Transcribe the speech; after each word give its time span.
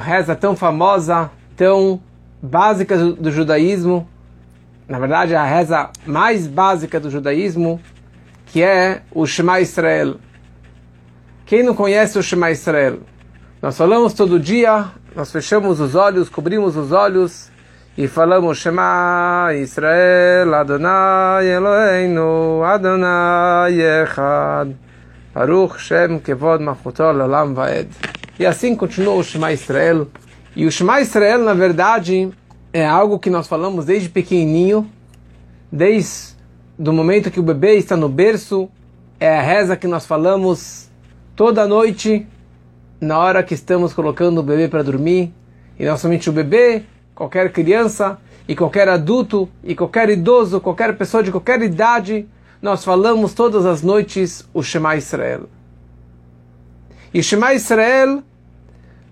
reza 0.00 0.34
tão 0.34 0.56
famosa, 0.56 1.30
tão 1.56 2.00
básica 2.42 2.96
do, 2.96 3.30
judaísmo, 3.30 4.08
na 4.88 4.98
verdade 4.98 5.34
a 5.34 5.44
reza 5.44 5.90
mais 6.06 6.46
básica 6.46 6.98
do 6.98 7.10
judaísmo, 7.10 7.80
que 8.46 8.62
é 8.62 9.02
o 9.12 9.26
Shema 9.26 9.60
Israel. 9.60 10.16
Quem 11.44 11.62
não 11.62 11.74
conhece 11.74 12.18
o 12.18 12.22
Shema 12.22 12.50
Israel? 12.50 13.00
Nós 13.60 13.76
falamos 13.76 14.14
todo 14.14 14.40
dia, 14.40 14.86
nós 15.14 15.30
fechamos 15.30 15.80
os 15.80 15.94
olhos, 15.94 16.28
cobrimos 16.28 16.76
os 16.76 16.92
olhos 16.92 17.50
e 17.96 18.08
falamos 18.08 18.58
Shema 18.58 19.50
Israel 19.54 20.54
Adonai 20.54 21.46
Eloheinu 21.46 22.62
Adonai 22.64 23.78
Echad 23.80 24.74
Baruch 25.32 25.78
Shem 25.78 26.18
Kevod 26.18 26.62
Machutol 26.62 27.20
Olam 27.20 27.54
Vaed 27.54 27.88
e 28.38 28.44
assim 28.44 28.74
continua 28.74 29.14
o 29.14 29.22
Shema 29.22 29.52
Israel. 29.52 30.08
E 30.56 30.66
o 30.66 30.72
Shema 30.72 31.00
Israel, 31.00 31.40
na 31.40 31.54
verdade, 31.54 32.30
é 32.72 32.84
algo 32.84 33.18
que 33.18 33.30
nós 33.30 33.46
falamos 33.46 33.84
desde 33.84 34.08
pequenininho, 34.08 34.90
desde 35.70 36.34
do 36.78 36.92
momento 36.92 37.30
que 37.30 37.38
o 37.38 37.42
bebê 37.42 37.76
está 37.76 37.96
no 37.96 38.08
berço, 38.08 38.68
é 39.20 39.38
a 39.38 39.42
reza 39.42 39.76
que 39.76 39.86
nós 39.86 40.06
falamos 40.06 40.90
toda 41.36 41.66
noite, 41.68 42.26
na 42.98 43.18
hora 43.18 43.42
que 43.42 43.52
estamos 43.52 43.92
colocando 43.92 44.38
o 44.38 44.42
bebê 44.42 44.66
para 44.66 44.82
dormir. 44.82 45.32
E 45.78 45.84
não 45.84 45.98
somente 45.98 46.30
o 46.30 46.32
bebê, 46.32 46.82
qualquer 47.14 47.52
criança, 47.52 48.18
e 48.48 48.56
qualquer 48.56 48.88
adulto, 48.88 49.48
e 49.62 49.74
qualquer 49.74 50.08
idoso, 50.08 50.60
qualquer 50.60 50.96
pessoa 50.96 51.22
de 51.22 51.30
qualquer 51.30 51.60
idade, 51.60 52.26
nós 52.60 52.84
falamos 52.84 53.34
todas 53.34 53.64
as 53.64 53.82
noites 53.82 54.48
o 54.52 54.62
Shema 54.62 54.96
Israel. 54.96 55.48
E 57.12 57.22
Shema 57.22 57.54
Israel 57.54 58.22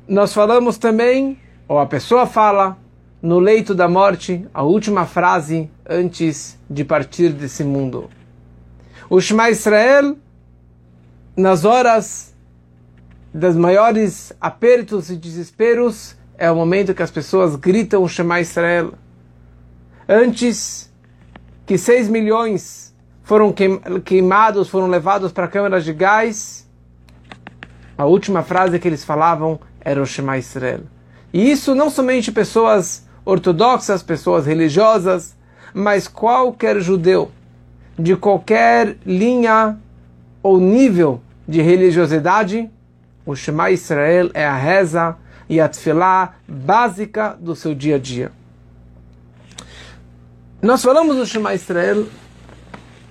nós 0.09 0.33
falamos 0.33 0.79
também, 0.79 1.39
ou 1.69 1.79
a 1.79 1.85
pessoa 1.85 2.27
fala, 2.27 2.79
no 3.21 3.39
leito 3.39 3.75
da 3.75 3.87
morte, 3.87 4.47
a 4.55 4.63
última 4.63 5.05
frase 5.05 5.71
antes 5.87 6.59
de 6.69 6.83
partir 6.83 7.31
desse 7.31 7.63
mundo. 7.63 8.09
O 9.11 9.21
Shema 9.21 9.51
Israel, 9.51 10.17
nas 11.37 11.67
horas 11.67 12.35
das 13.35 13.55
maiores 13.55 14.33
apertos 14.41 15.11
e 15.11 15.17
desesperos, 15.17 16.17
é 16.39 16.51
o 16.51 16.57
momento 16.57 16.95
que 16.95 17.03
as 17.03 17.11
pessoas 17.11 17.55
gritam 17.57 18.03
o 18.03 18.09
Shema 18.09 18.41
Israel. 18.41 18.95
Antes 20.09 20.91
que 21.67 21.77
6 21.77 22.09
milhões 22.09 22.88
foram 23.29 23.55
queimados, 24.03 24.71
foram 24.71 24.87
levados 24.87 25.31
para 25.31 25.47
câmeras 25.47 25.85
de 25.85 25.93
gás, 25.93 26.67
a 27.99 28.07
última 28.07 28.43
frase 28.43 28.79
que 28.79 28.89
eles 28.89 29.05
falavam 29.05 29.61
era 29.83 30.01
o 30.01 30.07
Shema 30.07 30.39
Israel. 30.39 30.81
E 31.31 31.51
isso 31.51 31.75
não 31.75 31.91
somente 31.91 32.33
pessoas 32.33 33.07
ortodoxas, 33.27 34.03
pessoas 34.03 34.47
religiosas, 34.47 35.37
mas 35.75 36.09
qualquer 36.09 36.81
judeu 36.81 37.31
de 37.99 38.17
qualquer 38.17 38.97
linha 39.05 39.79
ou 40.43 40.59
nível 40.59 41.21
de 41.47 41.61
religiosidade, 41.61 42.71
o 43.27 43.37
Shema 43.37 43.71
Israel 43.71 44.31
é 44.33 44.47
a 44.47 44.57
reza 44.57 45.17
e 45.51 45.61
a 45.61 45.69
tefilá 45.69 46.37
básica 46.49 47.37
do 47.39 47.55
seu 47.55 47.75
dia 47.75 47.97
a 47.97 47.99
dia. 47.99 48.33
Nós 50.63 50.83
falamos 50.83 51.15
do 51.15 51.27
Shema 51.27 51.53
Israel 51.53 52.07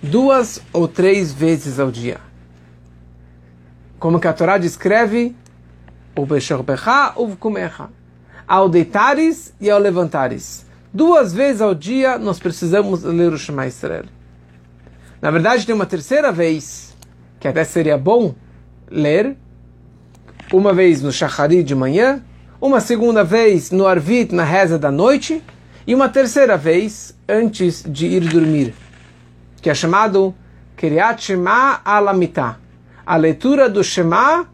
duas 0.01 0.61
ou 0.71 0.87
três 0.87 1.33
vezes 1.33 1.79
ao 1.79 1.91
dia. 1.91 2.17
Como 3.99 4.19
que 4.19 4.27
a 4.27 4.33
Torá 4.33 4.57
descreve, 4.57 5.35
ao 8.47 8.69
deitares 8.69 9.53
e 9.59 9.69
ao 9.69 9.79
levantares. 9.79 10.65
Duas 10.93 11.33
vezes 11.33 11.61
ao 11.61 11.75
dia 11.75 12.17
nós 12.17 12.39
precisamos 12.39 13.03
ler 13.03 13.33
o 13.33 13.37
Shema 13.37 13.67
Israel. 13.67 14.05
Na 15.21 15.31
verdade, 15.31 15.65
tem 15.65 15.75
uma 15.75 15.85
terceira 15.85 16.31
vez, 16.31 16.95
que 17.39 17.47
até 17.47 17.63
seria 17.63 17.97
bom 17.97 18.33
ler, 18.89 19.35
uma 20.53 20.73
vez 20.73 21.01
no 21.01 21.11
Shachari 21.11 21.63
de 21.63 21.75
manhã, 21.75 22.23
uma 22.61 22.79
segunda 22.79 23.23
vez 23.23 23.69
no 23.71 23.85
Arvit, 23.85 24.33
na 24.33 24.43
reza 24.43 24.79
da 24.79 24.91
noite, 24.91 25.43
e 25.85 25.93
uma 25.93 26.07
terceira 26.07 26.55
vez 26.57 27.15
antes 27.27 27.83
de 27.87 28.07
ir 28.07 28.21
dormir, 28.21 28.73
que 29.67 29.71
é 29.71 29.75
chamado 29.75 30.33
Kiryat 30.77 31.21
Shema 31.21 31.81
Alamitah, 31.83 32.57
a 33.05 33.17
leitura 33.17 33.69
do 33.69 33.83
Shema 33.83 34.47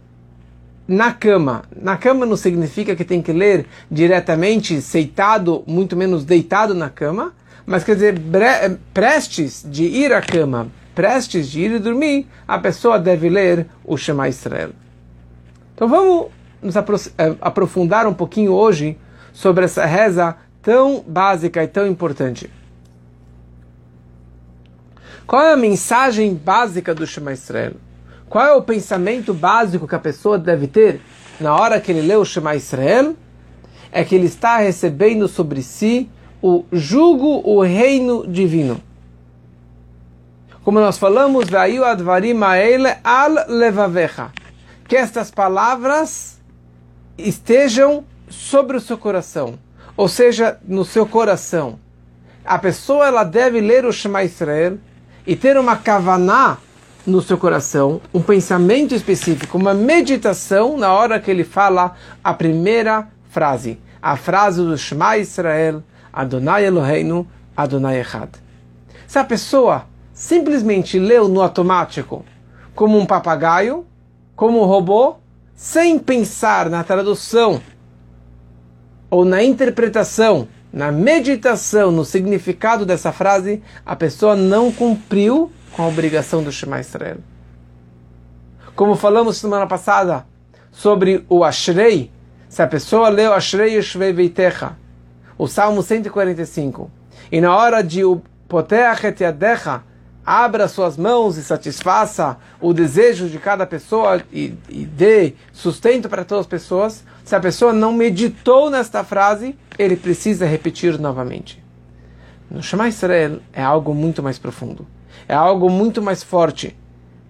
na 0.87 1.13
cama. 1.13 1.65
Na 1.79 1.97
cama 1.97 2.25
não 2.25 2.35
significa 2.35 2.95
que 2.95 3.05
tem 3.05 3.21
que 3.21 3.31
ler 3.31 3.67
diretamente 3.91 4.81
sentado, 4.81 5.63
muito 5.67 5.95
menos 5.95 6.25
deitado 6.25 6.73
na 6.73 6.89
cama, 6.89 7.31
mas 7.63 7.83
quer 7.83 7.93
dizer, 7.93 8.19
prestes 8.91 9.63
de 9.69 9.83
ir 9.83 10.11
à 10.11 10.19
cama, 10.19 10.65
prestes 10.95 11.47
de 11.47 11.61
ir 11.61 11.79
dormir, 11.79 12.25
a 12.47 12.57
pessoa 12.57 12.97
deve 12.97 13.29
ler 13.29 13.67
o 13.85 13.95
Shema 13.95 14.27
Israel. 14.27 14.71
Então 15.75 15.87
vamos 15.87 16.31
nos 16.59 16.75
eh, 16.75 17.35
aprofundar 17.39 18.07
um 18.07 18.15
pouquinho 18.15 18.51
hoje 18.51 18.97
sobre 19.31 19.65
essa 19.65 19.85
reza 19.85 20.35
tão 20.59 21.03
básica 21.07 21.63
e 21.63 21.67
tão 21.67 21.85
importante. 21.85 22.49
Qual 25.25 25.41
é 25.41 25.53
a 25.53 25.57
mensagem 25.57 26.33
básica 26.33 26.93
do 26.93 27.07
Shema 27.07 27.31
Israel? 27.31 27.73
Qual 28.29 28.45
é 28.45 28.53
o 28.53 28.61
pensamento 28.61 29.33
básico 29.33 29.87
que 29.87 29.95
a 29.95 29.99
pessoa 29.99 30.37
deve 30.37 30.67
ter 30.67 30.99
na 31.39 31.55
hora 31.55 31.79
que 31.79 31.91
ele 31.91 32.01
lê 32.01 32.15
o 32.15 32.25
Shema 32.25 32.55
Israel? 32.55 33.15
É 33.91 34.03
que 34.03 34.15
ele 34.15 34.25
está 34.25 34.57
recebendo 34.57 35.27
sobre 35.27 35.61
si 35.61 36.09
o 36.41 36.65
jugo, 36.71 37.41
o 37.45 37.61
reino 37.61 38.27
divino. 38.27 38.81
Como 40.63 40.79
nós 40.79 40.97
falamos, 40.97 41.45
al 43.03 43.33
levavecha, 43.47 44.31
que 44.87 44.95
estas 44.95 45.29
palavras 45.29 46.41
estejam 47.17 48.03
sobre 48.29 48.77
o 48.77 48.81
seu 48.81 48.97
coração, 48.97 49.59
ou 49.95 50.07
seja, 50.07 50.57
no 50.67 50.83
seu 50.83 51.05
coração. 51.05 51.79
A 52.43 52.57
pessoa 52.57 53.07
ela 53.07 53.23
deve 53.23 53.61
ler 53.61 53.85
o 53.85 53.93
Shema 53.93 54.23
Israel 54.23 54.77
e 55.25 55.35
ter 55.35 55.57
uma 55.57 55.75
kavaná 55.75 56.57
no 57.05 57.21
seu 57.21 57.37
coração, 57.37 58.01
um 58.13 58.21
pensamento 58.21 58.95
específico, 58.95 59.57
uma 59.57 59.73
meditação 59.73 60.77
na 60.77 60.93
hora 60.93 61.19
que 61.19 61.29
ele 61.29 61.43
fala 61.43 61.95
a 62.23 62.33
primeira 62.33 63.07
frase, 63.29 63.79
a 64.01 64.15
frase 64.15 64.61
do 64.61 64.77
Shema 64.77 65.17
Israel, 65.17 65.83
Adonai 66.11 66.65
Eloheinu, 66.65 67.27
Adonai 67.55 67.99
Echad. 67.99 68.29
Se 69.07 69.19
a 69.19 69.23
pessoa 69.23 69.85
simplesmente 70.13 70.97
leu 70.97 71.27
no 71.27 71.41
automático, 71.41 72.23
como 72.73 72.97
um 72.97 73.05
papagaio, 73.05 73.85
como 74.35 74.61
um 74.61 74.65
robô, 74.65 75.15
sem 75.55 75.99
pensar 75.99 76.69
na 76.69 76.83
tradução 76.83 77.61
ou 79.09 79.23
na 79.23 79.43
interpretação, 79.43 80.47
na 80.73 80.91
meditação, 80.91 81.91
no 81.91 82.03
significado 82.03 82.83
dessa 82.83 83.11
frase, 83.11 83.61
a 83.85 83.95
pessoa 83.95 84.35
não 84.35 84.71
cumpriu 84.71 85.51
com 85.71 85.83
a 85.83 85.87
obrigação 85.87 86.41
do 86.41 86.51
Shema 86.51 86.79
Israel. 86.79 87.17
Como 88.75 88.95
falamos 88.95 89.37
semana 89.37 89.67
passada 89.67 90.25
sobre 90.71 91.23
o 91.29 91.43
Ashrei, 91.43 92.11
se 92.49 92.63
a 92.63 92.67
pessoa 92.67 93.09
leu 93.09 93.33
Ashrei 93.33 93.75
Yeshvei 93.75 94.11
Veitecha, 94.11 94.75
o 95.37 95.47
Salmo 95.47 95.83
145, 95.83 96.89
e 97.31 97.39
na 97.39 97.55
hora 97.55 97.83
de 97.83 98.03
o 98.03 98.19
Poteach 98.47 99.05
et 99.05 99.19
abra 100.25 100.67
suas 100.67 100.97
mãos 100.97 101.37
e 101.37 101.43
satisfaça 101.43 102.37
o 102.59 102.73
desejo 102.73 103.27
de 103.27 103.37
cada 103.37 103.67
pessoa 103.67 104.23
e, 104.31 104.55
e 104.69 104.85
dê 104.85 105.33
sustento 105.51 106.09
para 106.09 106.23
todas 106.23 106.45
as 106.45 106.49
pessoas, 106.49 107.03
se 107.23 107.35
a 107.35 107.39
pessoa 107.39 107.73
não 107.73 107.91
meditou 107.93 108.69
nesta 108.69 109.03
frase, 109.03 109.55
ele 109.77 109.95
precisa 109.95 110.45
repetir 110.45 110.99
novamente. 110.99 111.63
No 112.49 112.61
Shema 112.61 112.87
Israel 112.87 113.39
é 113.51 113.63
algo 113.63 113.93
muito 113.93 114.21
mais 114.21 114.37
profundo 114.37 114.85
é 115.27 115.33
algo 115.33 115.69
muito 115.69 116.01
mais 116.01 116.23
forte. 116.23 116.75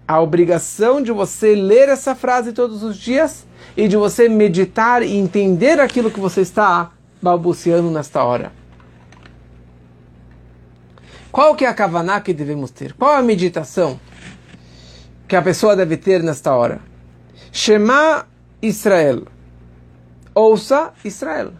A 0.07 0.19
obrigação 0.19 1.01
de 1.01 1.11
você 1.11 1.55
ler 1.55 1.89
essa 1.89 2.13
frase 2.13 2.51
todos 2.51 2.83
os 2.83 2.97
dias 2.97 3.45
e 3.75 3.87
de 3.87 3.95
você 3.95 4.27
meditar 4.27 5.01
e 5.01 5.15
entender 5.15 5.79
aquilo 5.79 6.11
que 6.11 6.19
você 6.19 6.41
está 6.41 6.91
balbuciando 7.21 7.89
nesta 7.89 8.23
hora. 8.23 8.51
Qual 11.31 11.55
que 11.55 11.65
é 11.65 11.67
a 11.67 11.73
kavaná 11.73 12.19
que 12.21 12.33
devemos 12.33 12.69
ter? 12.69 12.93
Qual 12.93 13.11
a 13.11 13.21
meditação 13.21 13.99
que 15.27 15.35
a 15.35 15.41
pessoa 15.41 15.75
deve 15.75 15.97
ter 15.97 16.21
nesta 16.21 16.53
hora? 16.53 16.81
Shema 17.51 18.27
Israel. 18.61 19.23
Ouça 20.35 20.93
Israel. 21.05 21.53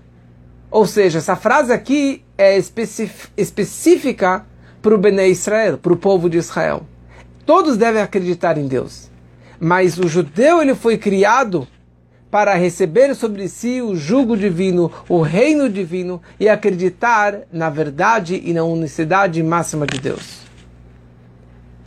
Ou 0.72 0.88
seja, 0.88 1.20
essa 1.20 1.36
frase 1.36 1.72
aqui 1.72 2.26
é 2.38 2.58
específica 2.58 4.46
para 4.82 4.96
o 4.96 4.98
Bnei 4.98 5.32
Israel, 5.32 5.78
para 5.78 5.94
o 5.94 5.98
povo 5.98 6.30
de 6.30 6.38
Israel. 6.38 6.86
Todos 7.46 7.78
devem 7.78 8.02
acreditar 8.02 8.58
em 8.58 8.68
Deus. 8.68 9.12
Mas 9.60 9.98
o 9.98 10.08
judeu 10.08 10.62
ele 10.62 10.74
foi 10.74 10.98
criado 10.98 11.68
para 12.32 12.56
receber 12.56 13.14
sobre 13.14 13.48
si 13.48 13.80
o 13.80 13.96
jugo 13.96 14.36
divino, 14.36 14.92
o 15.08 15.22
reino 15.22 15.70
divino 15.70 16.20
e 16.40 16.50
acreditar 16.50 17.42
na 17.52 17.70
verdade 17.70 18.42
e 18.44 18.52
na 18.54 18.64
unicidade 18.64 19.44
máxima 19.44 19.86
de 19.86 20.00
Deus. 20.00 20.40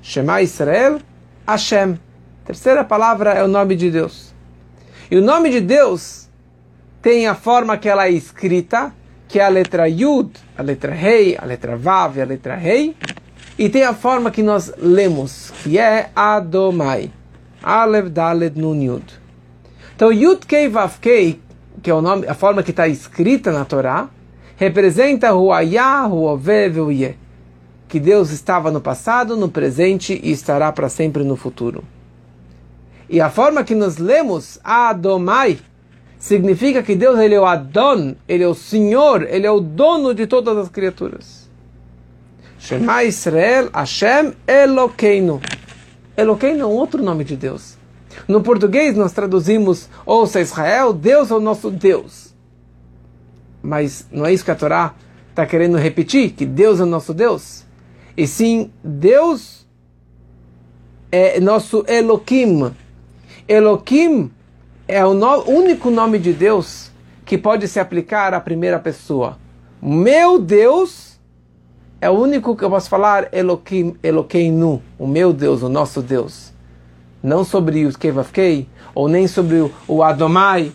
Shema 0.00 0.40
Israel, 0.40 1.00
Hashem. 1.44 1.98
Terceira 2.44 2.84
palavra 2.84 3.32
é 3.32 3.42
o 3.42 3.48
nome 3.48 3.74
de 3.74 3.90
Deus. 3.90 4.32
E 5.10 5.16
o 5.16 5.22
nome 5.22 5.50
de 5.50 5.60
Deus 5.60 6.25
tem 7.06 7.28
a 7.28 7.36
forma 7.36 7.78
que 7.78 7.88
ela 7.88 8.08
é 8.08 8.10
escrita, 8.10 8.92
que 9.28 9.38
é 9.38 9.44
a 9.44 9.48
letra 9.48 9.88
Yud, 9.88 10.32
a 10.58 10.60
letra 10.60 10.92
Rei, 10.92 11.36
a 11.40 11.44
letra 11.44 11.76
Vav 11.76 12.20
a 12.20 12.24
letra 12.24 12.56
Rei, 12.56 12.96
e 13.56 13.68
tem 13.68 13.84
a 13.84 13.94
forma 13.94 14.28
que 14.28 14.42
nós 14.42 14.72
lemos, 14.76 15.52
que 15.62 15.78
é 15.78 16.10
Adomai. 16.16 17.12
Alev 17.62 18.08
Daled 18.08 18.60
Nun 18.60 18.82
Yud. 18.82 19.04
Então 19.94 20.12
Yud 20.12 20.44
Kei 20.46 20.68
Vav 20.68 20.98
Kei, 21.00 21.40
que 21.80 21.88
é 21.88 21.94
o 21.94 22.02
nome, 22.02 22.26
a 22.26 22.34
forma 22.34 22.60
que 22.64 22.72
está 22.72 22.88
escrita 22.88 23.52
na 23.52 23.64
Torá, 23.64 24.08
representa 24.56 25.32
o 25.32 25.52
Ayah, 25.52 26.08
o 26.08 26.24
Ove, 26.24 26.70
o 26.80 26.90
Ye. 26.90 27.16
Que 27.86 28.00
Deus 28.00 28.32
estava 28.32 28.72
no 28.72 28.80
passado, 28.80 29.36
no 29.36 29.48
presente 29.48 30.20
e 30.24 30.32
estará 30.32 30.72
para 30.72 30.88
sempre 30.88 31.22
no 31.22 31.36
futuro. 31.36 31.84
E 33.08 33.20
a 33.20 33.30
forma 33.30 33.62
que 33.62 33.76
nós 33.76 33.96
lemos 33.96 34.58
Adomai 34.64 35.60
significa 36.18 36.82
que 36.82 36.94
Deus 36.94 37.18
ele 37.18 37.34
é 37.34 37.40
o 37.40 37.44
Adon, 37.44 38.14
ele 38.28 38.42
é 38.42 38.48
o 38.48 38.54
Senhor, 38.54 39.22
ele 39.22 39.46
é 39.46 39.50
o 39.50 39.60
dono 39.60 40.14
de 40.14 40.26
todas 40.26 40.56
as 40.56 40.68
criaturas. 40.68 41.48
Shema 42.58 43.04
Israel 43.04 43.70
Hashem 43.72 44.32
Elokeinu. 44.46 45.40
Elokeinu 46.16 46.62
é 46.62 46.66
um 46.66 46.70
outro 46.70 47.02
nome 47.02 47.24
de 47.24 47.36
Deus. 47.36 47.76
No 48.26 48.40
português 48.42 48.96
nós 48.96 49.12
traduzimos, 49.12 49.88
ouça 50.04 50.40
Israel, 50.40 50.92
Deus 50.92 51.30
é 51.30 51.34
o 51.34 51.40
nosso 51.40 51.70
Deus. 51.70 52.34
Mas 53.62 54.06
não 54.10 54.24
é 54.24 54.32
isso 54.32 54.44
que 54.44 54.50
a 54.50 54.54
Torá 54.54 54.94
está 55.30 55.44
querendo 55.44 55.76
repetir, 55.76 56.30
que 56.30 56.46
Deus 56.46 56.80
é 56.80 56.84
o 56.84 56.86
nosso 56.86 57.12
Deus. 57.12 57.64
E 58.16 58.26
sim, 58.26 58.70
Deus 58.82 59.66
é 61.12 61.38
nosso 61.40 61.84
Elohim. 61.86 62.72
Elohim 63.46 64.30
é 64.88 65.04
o 65.04 65.14
no, 65.14 65.48
único 65.48 65.90
nome 65.90 66.18
de 66.18 66.32
Deus 66.32 66.90
que 67.24 67.36
pode 67.36 67.66
se 67.66 67.80
aplicar 67.80 68.32
à 68.34 68.40
primeira 68.40 68.78
pessoa. 68.78 69.36
Meu 69.82 70.38
Deus 70.38 71.18
é 72.00 72.08
o 72.08 72.12
único 72.12 72.54
que 72.54 72.62
eu 72.62 72.70
posso 72.70 72.88
falar 72.88 73.28
Elohim, 73.32 73.96
Elokeinu, 74.02 74.82
o 74.98 75.06
meu 75.06 75.32
Deus, 75.32 75.62
o 75.62 75.68
nosso 75.68 76.00
Deus. 76.00 76.52
Não 77.22 77.42
sobre 77.42 77.84
os 77.84 77.96
Kevavkei, 77.96 78.68
ou 78.94 79.08
nem 79.08 79.26
sobre 79.26 79.70
o, 79.88 80.02
Adomai. 80.02 80.72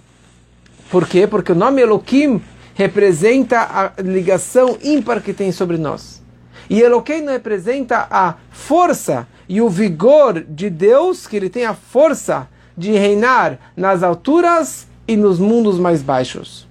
Por 0.90 1.08
quê? 1.08 1.26
Porque 1.26 1.54
o 1.54 1.56
nome 1.56 1.82
Elohim 1.82 2.42
representa 2.74 3.60
a 3.62 4.02
ligação 4.02 4.78
ímpar 4.84 5.22
que 5.22 5.34
tem 5.34 5.52
sobre 5.52 5.78
nós. 5.78 6.22
E 6.70 6.82
Elokeinu 6.82 7.32
representa 7.32 8.08
a 8.10 8.36
força 8.50 9.28
e 9.48 9.62
o 9.62 9.70
vigor 9.70 10.42
de 10.42 10.70
Deus, 10.70 11.28
que 11.28 11.36
ele 11.36 11.50
tem 11.50 11.66
a 11.66 11.74
força 11.74 12.48
de 12.82 12.92
reinar 12.94 13.60
nas 13.78 14.02
alturas 14.02 14.88
e 15.08 15.16
nos 15.16 15.38
mundos 15.38 15.78
mais 15.78 16.02
baixos. 16.02 16.68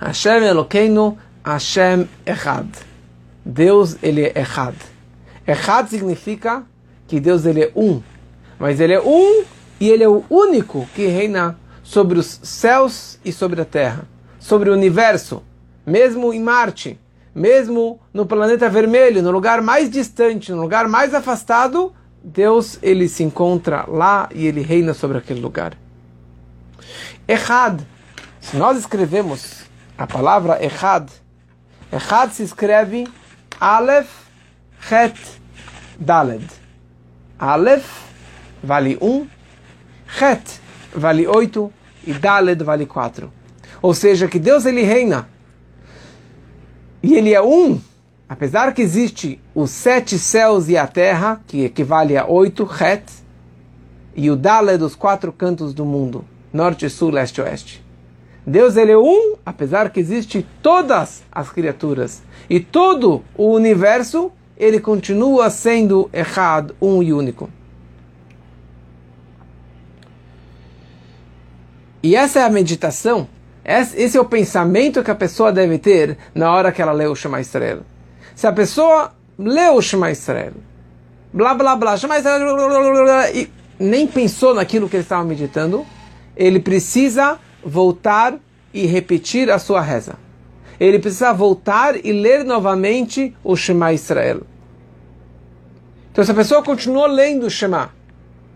Hashem 0.00 0.42
Elokeinu, 0.44 1.18
Hashem 1.44 2.08
Echad. 2.24 2.66
Deus, 3.44 3.96
ele 4.02 4.22
é 4.24 4.40
Echad. 4.40 4.74
Echad 5.46 5.88
significa 5.88 6.64
que 7.06 7.20
Deus, 7.20 7.44
ele 7.44 7.64
é 7.64 7.72
um. 7.76 8.02
Mas 8.58 8.80
ele 8.80 8.94
é 8.94 9.00
um 9.00 9.44
e 9.78 9.90
ele 9.90 10.02
é 10.02 10.08
o 10.08 10.24
único 10.30 10.88
que 10.94 11.06
reina 11.06 11.58
sobre 11.82 12.18
os 12.18 12.40
céus 12.42 13.18
e 13.22 13.30
sobre 13.30 13.60
a 13.60 13.64
terra. 13.66 14.08
Sobre 14.40 14.70
o 14.70 14.72
universo. 14.72 15.42
Mesmo 15.86 16.32
em 16.32 16.40
Marte. 16.42 16.98
Mesmo 17.34 18.00
no 18.12 18.24
planeta 18.24 18.70
vermelho, 18.70 19.22
no 19.22 19.30
lugar 19.30 19.60
mais 19.60 19.90
distante, 19.90 20.50
no 20.50 20.62
lugar 20.62 20.88
mais 20.88 21.12
afastado, 21.12 21.92
Deus 22.22 22.78
ele 22.82 23.08
se 23.08 23.22
encontra 23.22 23.84
lá 23.88 24.28
e 24.34 24.46
ele 24.46 24.60
reina 24.60 24.92
sobre 24.94 25.18
aquele 25.18 25.40
lugar. 25.40 25.76
Errad. 27.26 27.80
Se 28.40 28.56
nós 28.56 28.78
escrevemos 28.78 29.64
a 29.96 30.06
palavra 30.06 30.62
Errad, 30.62 31.08
Errad 31.92 32.30
se 32.30 32.42
escreve 32.42 33.06
Aleph, 33.60 34.08
Het, 34.90 35.18
Daled. 35.98 36.44
Aleph 37.38 38.04
vale 38.62 38.96
1, 39.00 39.06
um, 39.06 39.28
Het 40.18 40.60
vale 40.94 41.26
8 41.28 41.72
e 42.06 42.12
Daled 42.14 42.62
vale 42.62 42.86
4. 42.86 43.30
Ou 43.82 43.94
seja, 43.94 44.28
que 44.28 44.38
Deus 44.38 44.64
ele 44.64 44.82
reina. 44.82 45.28
E 47.02 47.14
ele 47.14 47.34
é 47.34 47.42
um 47.42 47.80
apesar 48.28 48.74
que 48.74 48.82
existe 48.82 49.40
os 49.54 49.70
sete 49.70 50.18
céus 50.18 50.68
e 50.68 50.76
a 50.76 50.86
terra, 50.86 51.40
que 51.46 51.64
equivale 51.64 52.16
a 52.16 52.26
oito, 52.26 52.68
Het, 52.68 53.02
e 54.14 54.30
o 54.30 54.36
Dale 54.36 54.76
dos 54.76 54.94
quatro 54.94 55.32
cantos 55.32 55.72
do 55.72 55.84
mundo, 55.84 56.24
norte, 56.52 56.90
sul, 56.90 57.10
leste, 57.10 57.40
oeste. 57.40 57.84
Deus 58.46 58.76
ele 58.76 58.92
é 58.92 58.98
um, 58.98 59.36
apesar 59.44 59.90
que 59.90 60.00
existe 60.00 60.46
todas 60.62 61.22
as 61.30 61.50
criaturas 61.50 62.22
e 62.48 62.58
todo 62.58 63.22
o 63.36 63.52
universo, 63.52 64.32
ele 64.56 64.80
continua 64.80 65.50
sendo 65.50 66.10
errado, 66.12 66.74
um 66.80 67.02
e 67.02 67.12
único. 67.12 67.48
E 72.02 72.16
essa 72.16 72.40
é 72.40 72.42
a 72.42 72.50
meditação, 72.50 73.28
esse 73.64 74.16
é 74.16 74.20
o 74.20 74.24
pensamento 74.24 75.02
que 75.02 75.10
a 75.10 75.14
pessoa 75.14 75.52
deve 75.52 75.78
ter 75.78 76.16
na 76.34 76.50
hora 76.50 76.72
que 76.72 76.80
ela 76.80 76.92
lê 76.92 77.06
o 77.06 77.14
Shema 77.14 77.40
Israel. 77.40 77.82
Se 78.38 78.46
a 78.46 78.52
pessoa 78.52 79.10
leu 79.36 79.74
o 79.74 79.82
Shema 79.82 80.12
Israel, 80.12 80.52
blá 81.32 81.54
blá 81.54 81.74
blá, 81.74 81.96
Shema 81.96 82.20
Israel, 82.20 82.38
blá, 82.38 82.68
blá, 82.68 82.80
blá, 82.92 83.02
blá, 83.02 83.30
e 83.32 83.50
nem 83.80 84.06
pensou 84.06 84.54
naquilo 84.54 84.88
que 84.88 84.94
ele 84.94 85.02
estava 85.02 85.24
meditando, 85.24 85.84
ele 86.36 86.60
precisa 86.60 87.36
voltar 87.64 88.38
e 88.72 88.86
repetir 88.86 89.50
a 89.50 89.58
sua 89.58 89.80
reza. 89.80 90.14
Ele 90.78 91.00
precisa 91.00 91.32
voltar 91.32 91.96
e 91.96 92.12
ler 92.12 92.44
novamente 92.44 93.36
o 93.42 93.56
Shema 93.56 93.92
Israel. 93.92 94.42
Então, 96.12 96.22
se 96.22 96.30
a 96.30 96.34
pessoa 96.34 96.62
continuou 96.62 97.08
lendo 97.08 97.46
o 97.46 97.50
Shema, 97.50 97.90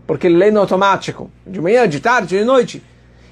porque 0.07 0.27
ele 0.27 0.37
lê 0.37 0.49
no 0.49 0.61
automático, 0.61 1.29
de 1.45 1.59
manhã, 1.59 1.89
de 1.89 1.99
tarde, 1.99 2.37
de 2.37 2.45
noite, 2.45 2.81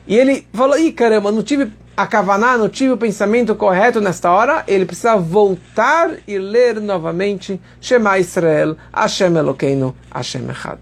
e 0.06 0.18
ele 0.18 0.46
falou: 0.52 0.78
ih, 0.78 0.92
caramba, 0.92 1.32
não 1.32 1.44
tive 1.44 1.72
a 2.02 2.08
Kavaná, 2.08 2.58
não 2.58 2.68
tive 2.68 2.94
o 2.94 2.98
pensamento 2.98 3.54
correto 3.54 4.02
nesta 4.02 4.32
hora, 4.32 4.64
ele 4.68 4.88
precisa 4.88 5.16
voltar 5.18 6.18
e 6.28 6.40
ler 6.40 6.82
novamente 6.82 7.62
Shema 7.80 8.18
Israel, 8.18 8.76
Hashem 8.92 9.38
Elokeinu, 9.38 9.96
Hashem 10.12 10.50
Echad. 10.50 10.80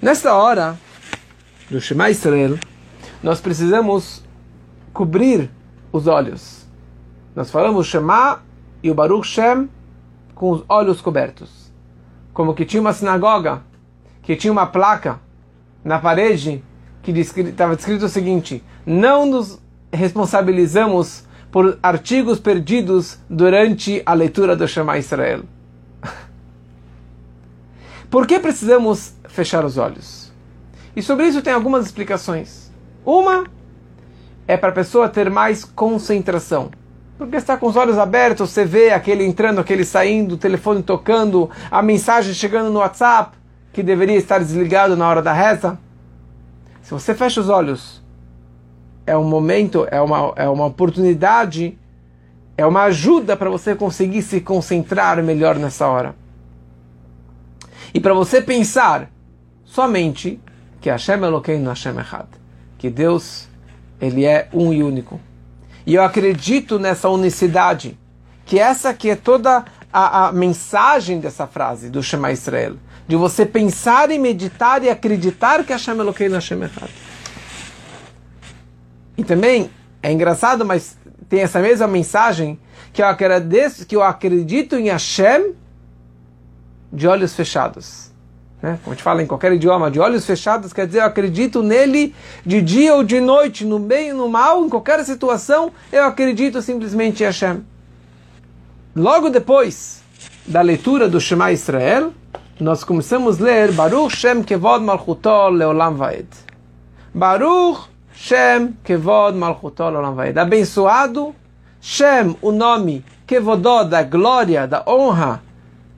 Nesta 0.00 0.32
hora 0.32 0.78
do 1.68 1.78
Shema 1.78 2.08
Israel, 2.08 2.58
nós 3.22 3.38
precisamos 3.38 4.24
cobrir 4.94 5.50
os 5.92 6.06
olhos. 6.06 6.66
Nós 7.36 7.50
falamos 7.50 7.86
Shema 7.86 8.40
e 8.82 8.90
o 8.90 8.94
Baruch 8.94 9.26
Shem 9.26 9.68
com 10.34 10.52
os 10.52 10.64
olhos 10.70 11.02
cobertos. 11.02 11.70
Como 12.32 12.54
que 12.54 12.64
tinha 12.64 12.80
uma 12.80 12.94
sinagoga, 12.94 13.62
que 14.22 14.36
tinha 14.36 14.50
uma 14.50 14.66
placa 14.66 15.20
na 15.84 15.98
parede 15.98 16.64
que 17.02 17.12
estava 17.12 17.74
escrito 17.74 18.04
o 18.04 18.08
seguinte: 18.08 18.62
Não 18.84 19.26
nos 19.26 19.60
responsabilizamos 19.92 21.24
por 21.50 21.78
artigos 21.82 22.38
perdidos 22.38 23.18
durante 23.28 24.02
a 24.06 24.14
leitura 24.14 24.54
do 24.54 24.68
Shema 24.68 24.98
Israel. 24.98 25.42
por 28.10 28.26
que 28.26 28.38
precisamos 28.38 29.14
fechar 29.28 29.64
os 29.64 29.76
olhos? 29.76 30.32
E 30.94 31.02
sobre 31.02 31.26
isso 31.26 31.42
tem 31.42 31.52
algumas 31.52 31.86
explicações. 31.86 32.70
Uma 33.04 33.44
é 34.46 34.56
para 34.56 34.70
a 34.70 34.72
pessoa 34.72 35.08
ter 35.08 35.30
mais 35.30 35.64
concentração. 35.64 36.70
Porque 37.16 37.36
está 37.36 37.56
com 37.56 37.66
os 37.66 37.76
olhos 37.76 37.98
abertos, 37.98 38.50
você 38.50 38.64
vê 38.64 38.90
aquele 38.90 39.24
entrando, 39.24 39.60
aquele 39.60 39.84
saindo, 39.84 40.34
o 40.34 40.38
telefone 40.38 40.82
tocando, 40.82 41.50
a 41.70 41.82
mensagem 41.82 42.32
chegando 42.32 42.70
no 42.70 42.78
WhatsApp, 42.78 43.36
que 43.72 43.82
deveria 43.82 44.16
estar 44.16 44.38
desligado 44.38 44.96
na 44.96 45.08
hora 45.08 45.20
da 45.20 45.32
reza. 45.32 45.78
Se 46.90 46.94
você 46.94 47.14
fecha 47.14 47.40
os 47.40 47.48
olhos, 47.48 48.02
é 49.06 49.16
um 49.16 49.22
momento, 49.22 49.86
é 49.92 50.00
uma, 50.00 50.32
é 50.34 50.48
uma 50.48 50.66
oportunidade, 50.66 51.78
é 52.56 52.66
uma 52.66 52.82
ajuda 52.82 53.36
para 53.36 53.48
você 53.48 53.76
conseguir 53.76 54.22
se 54.22 54.40
concentrar 54.40 55.22
melhor 55.22 55.54
nessa 55.54 55.86
hora. 55.86 56.16
E 57.94 58.00
para 58.00 58.12
você 58.12 58.42
pensar 58.42 59.08
somente 59.64 60.40
que 60.80 60.90
Hashem 60.90 61.22
Elokeinu 61.22 61.68
Hashem 61.68 61.96
Echad, 61.96 62.26
que 62.76 62.90
Deus, 62.90 63.46
Ele 64.00 64.24
é 64.24 64.48
um 64.52 64.72
e 64.72 64.82
único. 64.82 65.20
E 65.86 65.94
eu 65.94 66.02
acredito 66.02 66.76
nessa 66.76 67.08
unicidade, 67.08 67.96
que 68.44 68.58
essa 68.58 68.92
que 68.92 69.10
é 69.10 69.14
toda 69.14 69.64
a, 69.92 70.26
a 70.26 70.32
mensagem 70.32 71.20
dessa 71.20 71.46
frase 71.46 71.88
do 71.88 72.02
Shema 72.02 72.32
Israel 72.32 72.74
de 73.10 73.16
você 73.16 73.44
pensar 73.44 74.12
e 74.12 74.20
meditar 74.20 74.84
e 74.84 74.88
acreditar 74.88 75.64
que 75.64 75.72
Hashem 75.72 75.98
Elokeinu 75.98 76.36
Hashem 76.36 76.62
Echad. 76.62 76.88
E 79.18 79.24
também 79.24 79.68
é 80.00 80.12
engraçado, 80.12 80.64
mas 80.64 80.96
tem 81.28 81.40
essa 81.40 81.58
mesma 81.58 81.88
mensagem 81.88 82.56
que 82.92 83.02
eu 83.02 83.06
agradeço, 83.06 83.84
que 83.84 83.96
eu 83.96 84.02
acredito 84.04 84.76
em 84.76 84.90
Hashem 84.90 85.54
de 86.92 87.08
olhos 87.08 87.34
fechados. 87.34 88.12
Né? 88.62 88.78
Como 88.84 88.92
a 88.92 88.94
gente 88.94 89.02
fala 89.02 89.20
em 89.24 89.26
qualquer 89.26 89.52
idioma, 89.54 89.90
de 89.90 89.98
olhos 89.98 90.24
fechados 90.24 90.72
quer 90.72 90.86
dizer 90.86 91.00
eu 91.00 91.06
acredito 91.06 91.64
nele 91.64 92.14
de 92.46 92.62
dia 92.62 92.94
ou 92.94 93.02
de 93.02 93.20
noite, 93.20 93.64
no 93.64 93.80
bem, 93.80 94.12
no 94.12 94.28
mal, 94.28 94.64
em 94.64 94.68
qualquer 94.68 95.04
situação, 95.04 95.72
eu 95.90 96.04
acredito 96.04 96.62
simplesmente 96.62 97.24
em 97.24 97.26
Hashem. 97.26 97.64
Logo 98.94 99.30
depois 99.30 100.00
da 100.46 100.60
leitura 100.60 101.08
do 101.08 101.20
Shema 101.20 101.50
Israel, 101.50 102.12
nós 102.60 102.84
começamos 102.84 103.40
a 103.40 103.44
ler 103.44 103.72
Baruch 103.72 104.14
Shem 104.14 104.42
Kevod 104.42 104.84
Malchuto 104.84 105.48
Leolam 105.48 105.94
Vaed. 105.94 106.28
Baruch 107.14 107.88
Shem 108.12 108.76
Kevod 108.84 109.34
Malchuto 109.34 109.88
Leolam 109.88 110.14
Vaed. 110.14 110.38
Abençoado 110.38 111.34
Shem, 111.80 112.36
o 112.42 112.52
nome 112.52 113.02
Kevodó, 113.26 113.82
da 113.82 114.02
glória, 114.02 114.66
da 114.66 114.84
honra, 114.86 115.42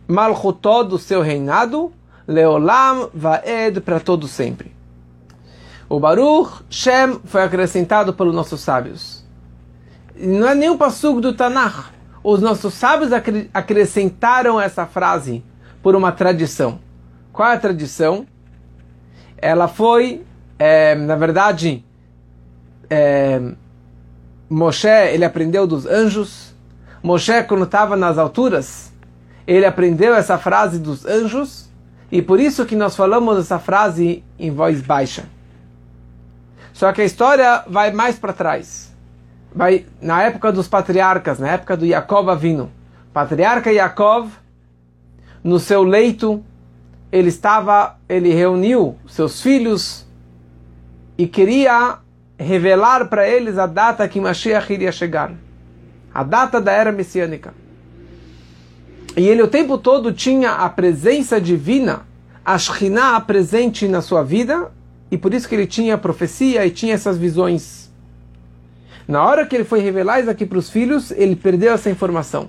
Malchutó, 0.07 0.85
do 0.85 0.99
seu 0.99 1.21
reinado, 1.21 1.92
Leolam 2.28 3.11
Vaed, 3.12 3.81
para 3.81 3.99
todo 3.99 4.28
sempre. 4.28 4.73
O 5.88 5.99
Baruch 5.99 6.62
Shem 6.71 7.19
foi 7.25 7.42
acrescentado 7.42 8.14
pelos 8.14 8.35
nossos 8.35 8.61
sábios. 8.61 9.25
Não 10.14 10.49
é 10.49 10.54
nem 10.54 10.71
o 10.71 10.78
passugo 10.78 11.21
do 11.21 11.33
Tanakh. 11.33 11.90
Os 12.23 12.40
nossos 12.40 12.73
sábios 12.75 13.11
acrescentaram 13.52 14.61
essa 14.61 14.87
frase 14.87 15.42
por 15.82 15.96
uma 15.96 16.12
tradição. 16.12 16.78
Qual 17.32 17.50
é 17.50 17.54
a 17.54 17.58
tradição? 17.58 18.26
Ela 19.36 19.66
foi, 19.66 20.22
é, 20.58 20.94
na 20.94 21.16
verdade, 21.16 21.84
é, 22.88 23.40
Moshe, 24.48 24.86
ele 24.86 25.24
aprendeu 25.24 25.66
dos 25.66 25.86
anjos. 25.86 26.54
Moshe, 27.02 27.42
quando 27.44 27.64
estava 27.64 27.96
nas 27.96 28.18
alturas, 28.18 28.92
ele 29.46 29.64
aprendeu 29.66 30.14
essa 30.14 30.38
frase 30.38 30.78
dos 30.78 31.04
anjos. 31.06 31.70
E 32.10 32.20
por 32.20 32.38
isso 32.38 32.66
que 32.66 32.76
nós 32.76 32.94
falamos 32.94 33.38
essa 33.38 33.58
frase 33.58 34.22
em 34.38 34.50
voz 34.50 34.82
baixa. 34.82 35.24
Só 36.72 36.92
que 36.92 37.00
a 37.00 37.04
história 37.04 37.64
vai 37.66 37.90
mais 37.90 38.18
para 38.18 38.32
trás. 38.32 38.94
Vai 39.54 39.86
na 40.00 40.22
época 40.22 40.52
dos 40.52 40.68
patriarcas, 40.68 41.38
na 41.38 41.48
época 41.48 41.76
do 41.76 41.86
Yaakov 41.86 42.30
Avino. 42.30 42.70
Patriarca 43.12 43.72
Yaakov, 43.72 44.30
no 45.42 45.58
seu 45.58 45.82
leito, 45.82 46.42
ele 47.11 47.28
estava, 47.28 47.99
ele 48.08 48.32
reuniu 48.32 48.96
seus 49.06 49.42
filhos 49.42 50.06
e 51.18 51.26
queria 51.26 51.99
revelar 52.38 53.08
para 53.08 53.28
eles 53.28 53.58
a 53.58 53.66
data 53.66 54.08
que 54.08 54.20
Mashiach 54.20 54.72
iria 54.72 54.92
chegar, 54.92 55.32
a 56.12 56.22
data 56.22 56.61
da 56.61 56.72
era 56.72 56.90
messiânica. 56.90 57.54
E 59.16 59.28
ele 59.28 59.42
o 59.42 59.49
tempo 59.49 59.76
todo 59.76 60.12
tinha 60.12 60.52
a 60.52 60.68
presença 60.68 61.40
divina, 61.40 62.06
a 62.44 62.56
Shekhinah 62.56 63.20
presente 63.20 63.87
na 63.87 64.00
sua 64.00 64.22
vida, 64.22 64.72
e 65.11 65.18
por 65.18 65.34
isso 65.34 65.46
que 65.49 65.54
ele 65.54 65.66
tinha 65.66 65.99
profecia 65.99 66.64
e 66.64 66.70
tinha 66.70 66.94
essas 66.94 67.18
visões. 67.18 67.92
Na 69.06 69.22
hora 69.22 69.44
que 69.44 69.54
ele 69.54 69.64
foi 69.64 69.80
revelar 69.80 70.20
isso 70.20 70.30
aqui 70.30 70.46
para 70.46 70.58
os 70.58 70.70
filhos, 70.70 71.11
ele 71.11 71.37
perdeu 71.37 71.75
essa 71.75 71.90
informação. 71.90 72.49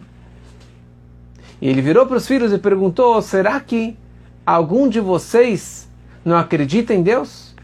E 1.63 1.69
ele 1.69 1.81
virou 1.81 2.05
para 2.05 2.17
os 2.17 2.27
filhos 2.27 2.51
e 2.51 2.57
perguntou: 2.57 3.21
será 3.21 3.57
que 3.57 3.97
algum 4.45 4.89
de 4.89 4.99
vocês 4.99 5.89
não 6.25 6.35
acredita 6.35 6.93
em 6.93 7.01
Deus? 7.01 7.55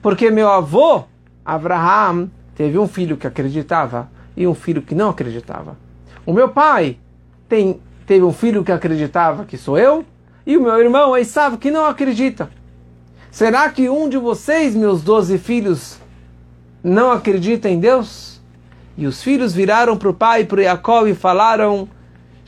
Porque 0.00 0.30
meu 0.30 0.48
avô 0.48 1.02
Abraham 1.44 2.30
teve 2.54 2.78
um 2.78 2.86
filho 2.86 3.16
que 3.16 3.26
acreditava 3.26 4.08
e 4.36 4.46
um 4.46 4.54
filho 4.54 4.80
que 4.80 4.94
não 4.94 5.10
acreditava. 5.10 5.76
O 6.24 6.32
meu 6.32 6.50
pai 6.50 6.98
tem, 7.48 7.80
teve 8.06 8.24
um 8.24 8.32
filho 8.32 8.62
que 8.62 8.70
acreditava 8.70 9.44
que 9.44 9.56
sou 9.56 9.76
eu 9.76 10.04
e 10.46 10.56
o 10.56 10.62
meu 10.62 10.78
irmão 10.78 11.16
Esav 11.16 11.56
que 11.56 11.68
não 11.68 11.84
acredita. 11.84 12.48
Será 13.28 13.68
que 13.70 13.90
um 13.90 14.08
de 14.08 14.18
vocês, 14.18 14.76
meus 14.76 15.02
doze 15.02 15.36
filhos, 15.36 15.98
não 16.80 17.10
acredita 17.10 17.68
em 17.68 17.80
Deus? 17.80 18.40
E 18.96 19.04
os 19.04 19.20
filhos 19.20 19.52
viraram 19.52 19.96
para 19.96 20.10
o 20.10 20.14
pai, 20.14 20.44
para 20.44 20.62
Jacob 20.62 21.08
e 21.08 21.14
falaram: 21.14 21.88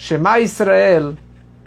Shema 0.00 0.40
Israel, 0.40 1.14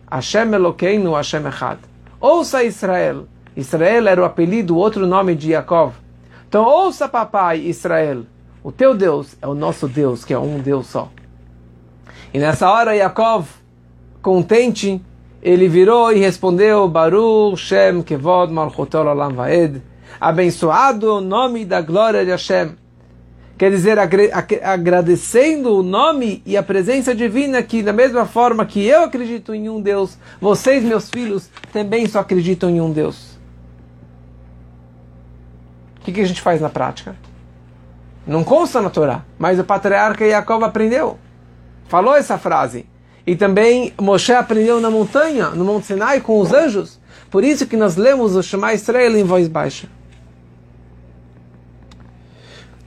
Hashem 0.09 0.55
Elokeinu, 0.55 1.13
Hashem 1.13 1.45
Echad. 1.45 1.77
Ouça 2.19 2.63
Israel. 2.63 3.27
Israel 3.55 4.07
era 4.07 4.19
o 4.19 4.25
apelido, 4.25 4.75
outro 4.75 5.05
nome 5.05 5.35
de 5.35 5.51
Jacob. 5.51 5.91
Então 6.49 6.65
ouça, 6.65 7.07
papai 7.07 7.59
Israel, 7.59 8.23
o 8.63 8.71
teu 8.71 8.95
Deus 8.95 9.37
é 9.39 9.45
o 9.45 9.53
nosso 9.53 9.87
Deus, 9.87 10.25
que 10.25 10.33
é 10.33 10.39
um 10.39 10.57
Deus 10.57 10.87
só. 10.87 11.09
E 12.33 12.39
nessa 12.39 12.71
hora, 12.71 12.95
Yaakov, 12.95 13.45
contente, 14.19 14.99
ele 15.39 15.67
virou 15.67 16.11
e 16.11 16.17
respondeu: 16.17 16.87
Baruch 16.87 17.55
Shem 17.57 18.01
Kevod 18.01 18.51
Malchutol 18.51 19.05
Olam 19.05 19.35
Vaed. 19.35 19.79
Abençoado 20.19 21.17
o 21.17 21.21
nome 21.21 21.65
da 21.65 21.81
glória 21.81 22.25
de 22.25 22.31
Hashem. 22.31 22.82
Quer 23.57 23.69
dizer, 23.69 23.97
agradecendo 24.63 25.77
o 25.77 25.83
nome 25.83 26.41
e 26.45 26.57
a 26.57 26.63
presença 26.63 27.13
divina, 27.13 27.61
que 27.61 27.83
da 27.83 27.93
mesma 27.93 28.25
forma 28.25 28.65
que 28.65 28.83
eu 28.83 29.03
acredito 29.03 29.53
em 29.53 29.69
um 29.69 29.79
Deus, 29.79 30.17
vocês, 30.41 30.83
meus 30.83 31.09
filhos, 31.09 31.49
também 31.71 32.07
só 32.07 32.19
acreditam 32.19 32.69
em 32.69 32.81
um 32.81 32.91
Deus. 32.91 33.37
O 36.01 36.05
que, 36.05 36.11
que 36.11 36.21
a 36.21 36.25
gente 36.25 36.41
faz 36.41 36.59
na 36.59 36.69
prática? 36.69 37.15
Não 38.25 38.43
consta 38.43 38.81
na 38.81 38.89
Torá, 38.89 39.23
mas 39.37 39.59
o 39.59 39.63
patriarca 39.63 40.27
Jacob 40.27 40.63
aprendeu. 40.63 41.19
Falou 41.87 42.15
essa 42.15 42.37
frase. 42.37 42.85
E 43.25 43.35
também 43.35 43.93
Moshe 44.01 44.33
aprendeu 44.33 44.81
na 44.81 44.89
montanha, 44.89 45.49
no 45.51 45.63
Monte 45.63 45.85
Sinai, 45.85 46.19
com 46.19 46.39
os 46.39 46.51
anjos. 46.51 46.99
Por 47.29 47.43
isso 47.43 47.67
que 47.67 47.77
nós 47.77 47.95
lemos 47.95 48.35
o 48.35 48.43
Shema 48.43 48.73
Israel 48.73 49.15
em 49.17 49.23
voz 49.23 49.47
baixa. 49.47 49.87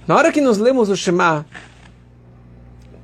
Na 0.06 0.16
hora 0.16 0.32
que 0.32 0.40
nós 0.40 0.58
lemos 0.58 0.88
o 0.88 0.96
Shema, 0.96 1.44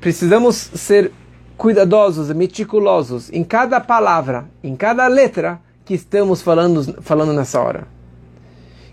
precisamos 0.00 0.56
ser 0.56 1.12
cuidadosos 1.56 2.30
meticulosos 2.30 3.30
em 3.32 3.44
cada 3.44 3.80
palavra, 3.80 4.46
em 4.62 4.74
cada 4.76 5.06
letra 5.06 5.60
que 5.84 5.94
estamos 5.94 6.42
falando, 6.42 7.02
falando 7.02 7.32
nessa 7.32 7.60
hora 7.60 7.86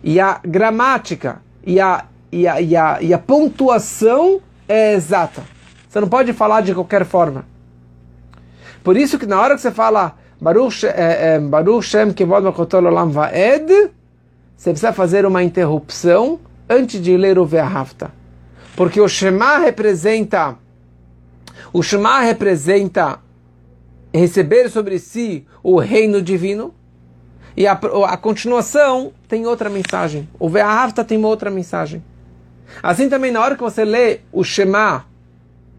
e 0.04 0.20
a 0.20 0.40
gramática 0.44 1.42
e 1.66 1.80
a, 1.80 2.06
e 2.32 2.48
a, 2.48 2.62
e 2.62 2.76
a, 2.76 3.02
e 3.02 3.14
a 3.14 3.18
pontuação 3.18 4.42
é 4.68 4.94
exata. 4.94 5.44
Você 5.88 6.00
não 6.00 6.08
pode 6.08 6.34
falar 6.34 6.62
de 6.62 6.74
qualquer 6.74 7.06
forma. 7.06 7.46
Por 8.84 8.96
isso 8.96 9.20
que 9.20 9.26
na 9.26 9.40
hora 9.40 9.56
que 9.56 9.62
você 9.62 9.72
fala 9.72 10.16
Baruch, 10.40 10.86
é, 10.86 11.36
é, 11.36 11.40
Baruch 11.40 11.86
Shem 11.86 12.14
Kevod 12.14 12.44
Makotol 12.44 12.86
Olam 12.86 13.10
Vaed, 13.10 13.92
você 14.56 14.72
precisa 14.72 14.94
fazer 14.94 15.26
uma 15.26 15.44
interrupção 15.44 16.40
antes 16.70 17.02
de 17.02 17.18
ler 17.18 17.40
o 17.40 17.46
Ve'ahavta. 17.46 18.12
Porque 18.76 19.02
o 19.02 19.08
Shema 19.08 19.58
representa 19.58 20.58
o 21.74 21.84
Shema 21.84 22.22
representa 22.22 23.20
receber 24.14 24.70
sobre 24.70 24.98
si 24.98 25.46
o 25.62 25.80
reino 25.80 26.22
divino 26.22 26.74
e 27.56 27.68
a, 27.68 27.74
a 27.74 28.18
continuação 28.18 29.12
tem 29.28 29.46
outra 29.46 29.70
mensagem. 29.70 30.28
O 30.40 30.50
Ve'ahavta 30.50 31.04
tem 31.04 31.18
uma 31.18 31.28
outra 31.28 31.50
mensagem. 31.50 32.04
Assim 32.82 33.10
também, 33.10 33.32
na 33.32 33.42
hora 33.42 33.56
que 33.56 33.62
você 33.62 33.84
lê 33.84 34.22
o 34.32 34.44
Shema 34.44 35.06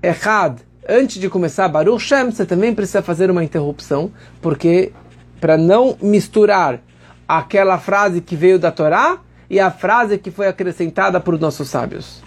Echad, 0.03 0.61
antes 0.89 1.21
de 1.21 1.29
começar 1.29 1.69
Baruch 1.69 2.03
Shem, 2.03 2.31
você 2.31 2.45
também 2.45 2.75
precisa 2.75 3.03
fazer 3.03 3.31
uma 3.31 3.45
interrupção, 3.45 4.13
porque 4.41 4.93
para 5.41 5.57
não 5.57 5.97
misturar 6.03 6.81
aquela 7.27 7.79
frase 7.79 8.21
que 8.21 8.37
veio 8.37 8.59
da 8.59 8.71
Torá 8.71 9.19
e 9.51 9.59
a 9.59 9.69
frase 9.69 10.17
que 10.17 10.31
foi 10.31 10.47
acrescentada 10.47 11.21
por 11.21 11.37
nossos 11.37 11.69
sábios. 11.69 12.23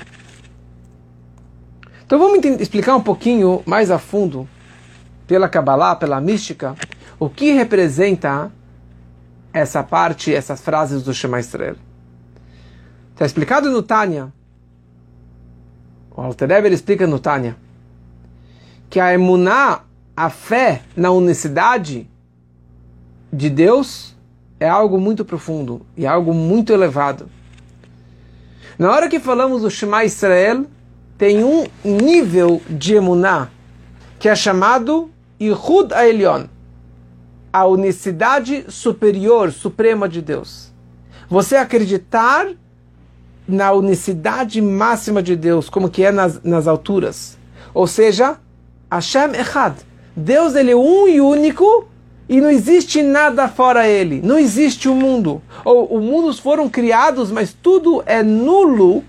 Então 2.06 2.20
vamos 2.20 2.44
explicar 2.60 2.98
um 2.98 3.02
pouquinho 3.02 3.64
mais 3.66 3.90
a 3.90 3.98
fundo, 3.98 4.48
pela 5.26 5.48
Kabbalah, 5.48 5.96
pela 5.96 6.20
mística, 6.20 6.76
o 7.18 7.30
que 7.30 7.54
representa 7.54 8.52
essa 9.54 9.82
parte, 9.82 10.36
essas 10.36 10.60
frases 10.60 11.02
do 11.02 11.14
Shema 11.14 11.40
Israel. 11.40 11.78
Está 13.14 13.26
explicado 13.26 13.72
no 13.72 13.82
Tânia, 13.82 14.34
o 16.12 16.22
Alter 16.22 16.52
Eber 16.52 16.74
explica 16.74 17.08
no 17.08 17.20
Tânia, 17.20 17.56
que 18.90 19.00
a 19.00 19.14
emuná, 19.14 19.84
a 20.16 20.30
fé 20.30 20.82
na 20.96 21.10
unicidade 21.12 22.08
de 23.32 23.50
Deus, 23.50 24.13
é 24.64 24.70
algo 24.70 24.98
muito 24.98 25.26
profundo 25.26 25.86
e 25.98 26.08
algo 26.08 26.34
muito 26.34 26.72
elevado. 26.72 27.30
Na 28.80 28.90
hora 28.94 29.10
que 29.10 29.20
falamos 29.20 29.64
do 29.64 29.70
Shema 29.70 30.06
Israel, 30.06 30.66
tem 31.18 31.44
um 31.44 31.66
nível 31.84 32.62
de 32.70 32.96
emuná 32.96 33.50
que 34.18 34.30
é 34.30 34.36
chamado 34.36 35.12
Ihud 35.38 35.94
Aelion. 35.94 36.46
a 37.52 37.66
unicidade 37.66 38.66
superior, 38.70 39.52
suprema 39.52 40.08
de 40.08 40.22
Deus. 40.22 40.72
Você 41.30 41.58
acreditar 41.58 42.48
na 43.46 43.74
unicidade 43.74 44.62
máxima 44.62 45.22
de 45.22 45.36
Deus, 45.36 45.70
como 45.70 45.90
que 45.90 46.06
é 46.06 46.12
nas, 46.12 46.42
nas 46.42 46.68
alturas. 46.68 47.38
Ou 47.74 47.86
seja, 47.86 48.38
Hashem 48.90 49.36
Echad. 49.36 49.76
Deus 50.16 50.56
ele 50.56 50.72
é 50.72 50.76
um 50.76 51.06
e 51.06 51.20
único 51.20 51.86
e 52.28 52.40
não 52.40 52.50
existe 52.50 53.02
nada 53.02 53.48
fora 53.48 53.88
ele. 53.88 54.22
Não 54.22 54.38
existe 54.38 54.88
o 54.88 54.96
mundo. 54.96 55.42
Ou 55.66 55.98
os 55.98 56.04
mundos 56.04 56.40
foram 56.40 56.70
criados, 56.70 57.32
mas 57.32 57.54
tudo 57.54 58.02
é 58.06 58.24
nulo 58.24 59.04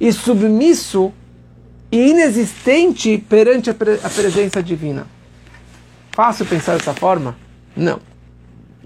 e 0.00 0.12
submisso 0.12 1.12
e 1.90 2.10
inexistente 2.10 3.18
perante 3.28 3.70
a, 3.70 3.74
pre 3.74 3.98
a 4.02 4.10
presença 4.10 4.62
divina. 4.62 5.06
Fácil 6.12 6.44
pensar 6.46 6.76
dessa 6.76 6.94
forma? 6.94 7.36
Não. 7.76 8.00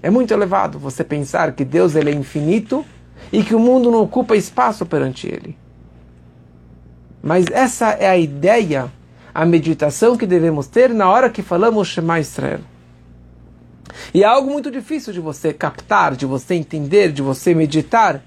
É 0.01 0.09
muito 0.09 0.33
elevado 0.33 0.79
você 0.79 1.03
pensar 1.03 1.51
que 1.53 1.65
Deus 1.65 1.95
ele 1.95 2.11
é 2.11 2.13
infinito 2.13 2.85
e 3.31 3.43
que 3.43 3.55
o 3.55 3.59
mundo 3.59 3.91
não 3.91 4.01
ocupa 4.01 4.35
espaço 4.35 4.85
perante 4.85 5.27
ele. 5.27 5.57
Mas 7.21 7.45
essa 7.51 7.89
é 7.91 8.07
a 8.07 8.17
ideia, 8.17 8.91
a 9.33 9.45
meditação 9.45 10.15
que 10.15 10.25
devemos 10.25 10.67
ter 10.67 10.93
na 10.93 11.09
hora 11.09 11.29
que 11.29 11.41
falamos 11.41 11.89
Shema 11.89 12.19
Israel. 12.19 12.61
E 14.13 14.23
é 14.23 14.25
algo 14.25 14.51
muito 14.51 14.71
difícil 14.71 15.13
de 15.13 15.19
você 15.19 15.53
captar, 15.53 16.15
de 16.15 16.25
você 16.25 16.55
entender, 16.55 17.11
de 17.11 17.21
você 17.21 17.53
meditar. 17.53 18.23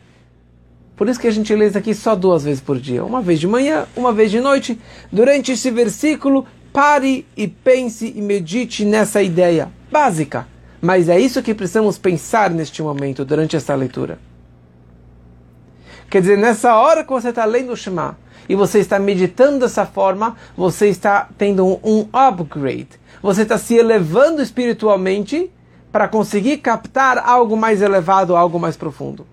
Por 0.97 1.09
isso 1.09 1.19
que 1.19 1.27
a 1.27 1.33
gente 1.33 1.55
lê 1.55 1.67
isso 1.67 1.79
aqui 1.79 1.95
só 1.95 2.15
duas 2.15 2.45
vezes 2.45 2.61
por 2.61 2.79
dia. 2.79 3.05
Uma 3.05 3.23
vez 3.23 3.41
de 3.41 3.47
manhã, 3.47 3.87
uma 3.97 4.13
vez 4.13 4.31
de 4.31 4.41
noite. 4.41 4.79
Durante 5.11 5.53
esse 5.53 5.71
versículo, 5.71 6.47
pare 6.73 7.27
e 7.37 7.49
pense 7.49 8.13
e 8.15 8.21
medite 8.21 8.85
nessa 8.85 9.23
ideia 9.23 9.71
básica. 9.91 10.47
Mas 10.81 11.09
é 11.09 11.19
isso 11.19 11.43
que 11.43 11.55
precisamos 11.55 11.99
pensar 11.99 12.51
neste 12.51 12.83
momento, 12.83 13.25
durante 13.25 13.57
essa 13.57 13.75
leitura. 13.75 14.19
Quer 16.09 16.23
dizer, 16.23 16.39
nessa 16.39 16.75
hora 16.77 17.05
que 17.05 17.11
você 17.11 17.29
está 17.29 17.45
lendo 17.45 17.73
o 17.73 17.77
Shema 17.77 18.19
e 18.49 18.55
você 18.55 18.81
está 18.81 18.99
meditando 18.99 19.61
dessa 19.61 19.87
forma, 19.87 20.37
você 20.57 20.89
está 20.89 21.29
tendo 21.39 21.65
um, 21.65 21.79
um 21.85 22.09
upgrade. 22.13 22.89
Você 23.23 23.43
está 23.43 23.57
se 23.57 23.77
elevando 23.77 24.43
espiritualmente 24.43 25.51
para 25.93 26.09
conseguir 26.09 26.59
captar 26.59 27.19
algo 27.19 27.57
mais 27.57 27.83
elevado, 27.83 28.37
algo 28.37 28.59
mais 28.59 28.77
profundo. 28.77 29.27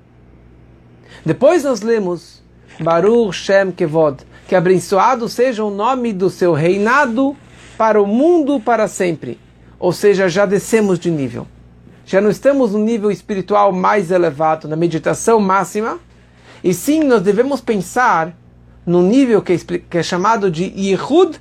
Depois 1.26 1.64
nós 1.64 1.82
lemos 1.82 2.44
Baruch 2.80 3.36
Shem 3.36 3.72
Kevod, 3.72 4.24
que 4.48 4.56
abençoado 4.56 5.28
seja 5.28 5.64
o 5.64 5.70
nome 5.70 6.14
do 6.14 6.30
seu 6.30 6.54
reinado 6.54 7.36
para 7.78 8.02
o 8.02 8.08
mundo 8.08 8.60
para 8.60 8.88
sempre. 8.88 9.40
Ou 9.80 9.94
seja, 9.94 10.28
já 10.28 10.46
descemos 10.46 10.98
de 10.98 11.12
nível. 11.12 11.46
Já 12.06 12.22
não 12.22 12.30
estamos 12.30 12.72
no 12.72 12.80
nível 12.80 13.12
espiritual 13.12 13.72
mais 13.72 14.12
elevado, 14.12 14.68
na 14.68 14.76
meditação 14.76 15.40
máxima, 15.40 16.00
e 16.64 16.74
sim, 16.74 17.04
nós 17.04 17.22
devemos 17.22 17.62
pensar 17.62 18.34
no 18.86 19.02
nível 19.02 19.42
que 19.42 19.54
é, 19.54 19.58
que 19.58 19.98
é 19.98 20.04
chamado 20.04 20.50
de 20.50 20.64
Yehud 20.64 21.40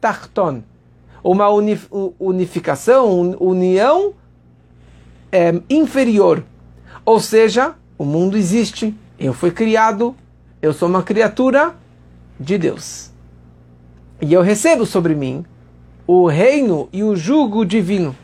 Tachton, 0.00 0.62
uma 1.24 1.48
unificação, 2.20 3.36
união 3.40 4.14
é, 5.30 5.54
inferior. 5.68 6.44
Ou 7.04 7.20
seja, 7.20 7.74
o 7.98 8.04
mundo 8.04 8.36
existe, 8.36 8.94
eu 9.18 9.32
fui 9.32 9.50
criado, 9.50 10.14
eu 10.60 10.72
sou 10.72 10.88
uma 10.88 11.02
criatura 11.02 11.74
de 12.38 12.58
Deus. 12.58 13.10
E 14.20 14.32
eu 14.32 14.42
recebo 14.42 14.86
sobre 14.86 15.14
mim 15.14 15.44
o 16.06 16.26
reino 16.26 16.88
e 16.92 17.02
o 17.02 17.16
jugo 17.16 17.64
divino. 17.64 18.14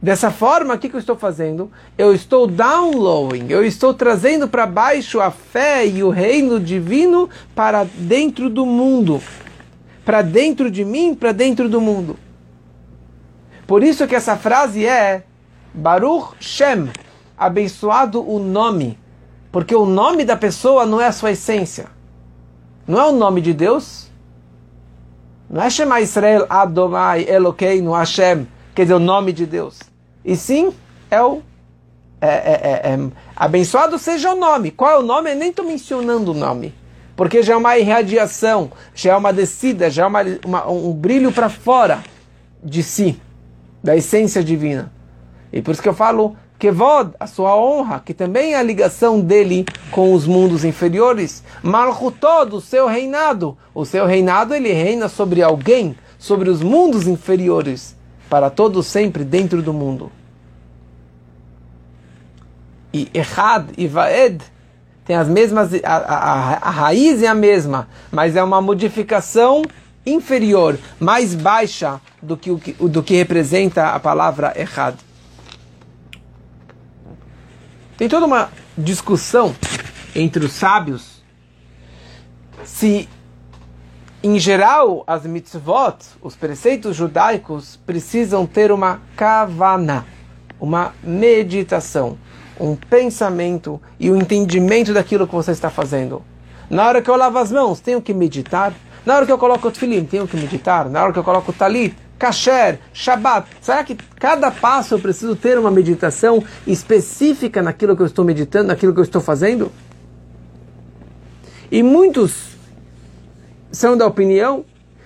Dessa 0.00 0.30
forma, 0.30 0.74
o 0.74 0.78
que, 0.78 0.88
que 0.88 0.94
eu 0.94 1.00
estou 1.00 1.16
fazendo? 1.16 1.70
Eu 1.96 2.14
estou 2.14 2.46
downloading, 2.46 3.46
eu 3.48 3.64
estou 3.64 3.92
trazendo 3.92 4.46
para 4.46 4.64
baixo 4.64 5.20
a 5.20 5.30
fé 5.30 5.84
e 5.86 6.04
o 6.04 6.10
reino 6.10 6.60
divino 6.60 7.28
para 7.54 7.84
dentro 7.84 8.48
do 8.48 8.64
mundo. 8.64 9.20
Para 10.04 10.22
dentro 10.22 10.70
de 10.70 10.84
mim, 10.84 11.14
para 11.14 11.32
dentro 11.32 11.68
do 11.68 11.80
mundo. 11.80 12.16
Por 13.66 13.82
isso 13.82 14.06
que 14.06 14.14
essa 14.14 14.36
frase 14.36 14.86
é 14.86 15.24
Baruch 15.78 16.34
Shem, 16.40 16.90
abençoado 17.36 18.28
o 18.28 18.38
nome. 18.38 18.98
Porque 19.50 19.74
o 19.74 19.86
nome 19.86 20.24
da 20.24 20.36
pessoa 20.36 20.84
não 20.84 21.00
é 21.00 21.06
a 21.06 21.12
sua 21.12 21.30
essência. 21.30 21.86
Não 22.86 23.00
é 23.00 23.06
o 23.06 23.12
nome 23.12 23.40
de 23.40 23.54
Deus. 23.54 24.08
Não 25.48 25.62
é 25.62 25.70
Shema 25.70 26.00
Israel 26.00 26.46
Adomai 26.50 27.24
Elokeinu 27.28 27.92
Hashem 27.92 28.46
quer 28.78 28.84
dizer, 28.84 28.94
o 28.94 29.00
nome 29.00 29.32
de 29.32 29.44
Deus. 29.44 29.80
E 30.24 30.36
sim, 30.36 30.72
é 31.10 31.20
o. 31.20 31.42
É, 32.20 32.28
é, 32.28 32.30
é, 32.30 32.94
é 32.94 33.10
abençoado 33.34 33.98
seja 33.98 34.32
o 34.32 34.36
nome. 34.36 34.70
Qual 34.70 34.90
é 34.90 34.98
o 34.98 35.02
nome? 35.02 35.32
Eu 35.32 35.36
nem 35.36 35.50
estou 35.50 35.64
mencionando 35.64 36.30
o 36.30 36.34
nome. 36.34 36.72
Porque 37.16 37.42
já 37.42 37.54
é 37.54 37.56
uma 37.56 37.76
irradiação, 37.76 38.70
já 38.94 39.14
é 39.14 39.16
uma 39.16 39.32
descida, 39.32 39.90
já 39.90 40.04
é 40.04 40.06
uma, 40.06 40.20
uma 40.44 40.70
um 40.70 40.92
brilho 40.92 41.32
para 41.32 41.48
fora 41.48 42.04
de 42.62 42.84
si, 42.84 43.20
da 43.82 43.96
essência 43.96 44.44
divina. 44.44 44.92
E 45.52 45.62
por 45.62 45.72
isso 45.72 45.82
que 45.82 45.88
eu 45.88 45.94
falo 45.94 46.36
que 46.58 46.70
vod, 46.70 47.12
a 47.20 47.26
sua 47.26 47.56
honra, 47.56 48.02
que 48.04 48.12
também 48.12 48.54
é 48.54 48.58
a 48.58 48.62
ligação 48.62 49.20
dele 49.20 49.64
com 49.92 50.12
os 50.12 50.26
mundos 50.26 50.64
inferiores, 50.64 51.42
Malchutó, 51.62 52.44
do 52.44 52.60
seu 52.60 52.86
reinado. 52.86 53.56
O 53.72 53.84
seu 53.84 54.06
reinado, 54.06 54.54
ele 54.54 54.72
reina 54.72 55.08
sobre 55.08 55.40
alguém, 55.40 55.96
sobre 56.18 56.50
os 56.50 56.60
mundos 56.60 57.06
inferiores 57.06 57.96
para 58.28 58.50
todos 58.50 58.86
sempre 58.86 59.24
dentro 59.24 59.62
do 59.62 59.72
mundo. 59.72 60.10
E 62.92 63.08
Echad 63.14 63.70
e 63.76 63.86
Vaed 63.86 64.42
tem 65.04 65.16
as 65.16 65.28
mesmas, 65.28 65.72
a, 65.84 65.96
a, 65.96 66.68
a 66.68 66.70
raiz 66.70 67.22
é 67.22 67.28
a 67.28 67.34
mesma, 67.34 67.88
mas 68.10 68.36
é 68.36 68.42
uma 68.42 68.60
modificação 68.60 69.62
inferior, 70.04 70.78
mais 70.98 71.34
baixa 71.34 72.00
do 72.20 72.36
que, 72.36 72.50
o, 72.50 72.88
do 72.88 73.02
que 73.02 73.16
representa 73.16 73.90
a 73.90 74.00
palavra 74.00 74.52
Echad. 74.56 74.96
Tem 77.98 78.08
toda 78.08 78.26
uma 78.26 78.48
discussão 78.76 79.56
entre 80.14 80.44
os 80.44 80.52
sábios 80.52 81.20
se 82.64 83.08
em 84.22 84.38
geral, 84.38 85.02
as 85.04 85.26
mitzvot, 85.26 85.96
os 86.22 86.36
preceitos 86.36 86.94
judaicos, 86.94 87.78
precisam 87.84 88.46
ter 88.46 88.70
uma 88.70 89.00
kavana, 89.16 90.06
uma 90.60 90.92
meditação, 91.02 92.16
um 92.58 92.76
pensamento 92.76 93.80
e 93.98 94.10
o 94.10 94.14
um 94.14 94.18
entendimento 94.18 94.94
daquilo 94.94 95.26
que 95.26 95.34
você 95.34 95.50
está 95.50 95.68
fazendo. 95.68 96.22
Na 96.70 96.86
hora 96.86 97.02
que 97.02 97.10
eu 97.10 97.16
lavo 97.16 97.38
as 97.38 97.50
mãos, 97.50 97.80
tenho 97.80 98.00
que 98.00 98.14
meditar. 98.14 98.72
Na 99.04 99.16
hora 99.16 99.26
que 99.26 99.32
eu 99.32 99.38
coloco 99.38 99.66
o 99.66 99.70
tefilim, 99.72 100.04
tenho 100.04 100.26
que 100.26 100.36
meditar. 100.36 100.88
Na 100.88 101.02
hora 101.02 101.12
que 101.12 101.18
eu 101.18 101.24
coloco 101.24 101.50
o 101.50 101.54
talit, 101.54 101.96
kasher, 102.18 102.80
shabbat. 102.92 103.48
Será 103.60 103.84
que 103.84 103.94
cada 103.94 104.50
passo 104.50 104.94
eu 104.94 104.98
preciso 104.98 105.36
ter 105.36 105.58
uma 105.58 105.70
meditação 105.70 106.42
específica 106.66 107.62
naquilo 107.62 107.94
que 107.94 108.02
eu 108.02 108.06
estou 108.06 108.24
meditando, 108.24 108.68
naquilo 108.68 108.92
que 108.92 109.00
eu 109.00 109.04
estou 109.04 109.20
fazendo? 109.22 109.70
E 111.70 111.82
muitos 111.82 112.56
são 113.70 113.96
da 113.96 114.06
opinião 114.06 114.64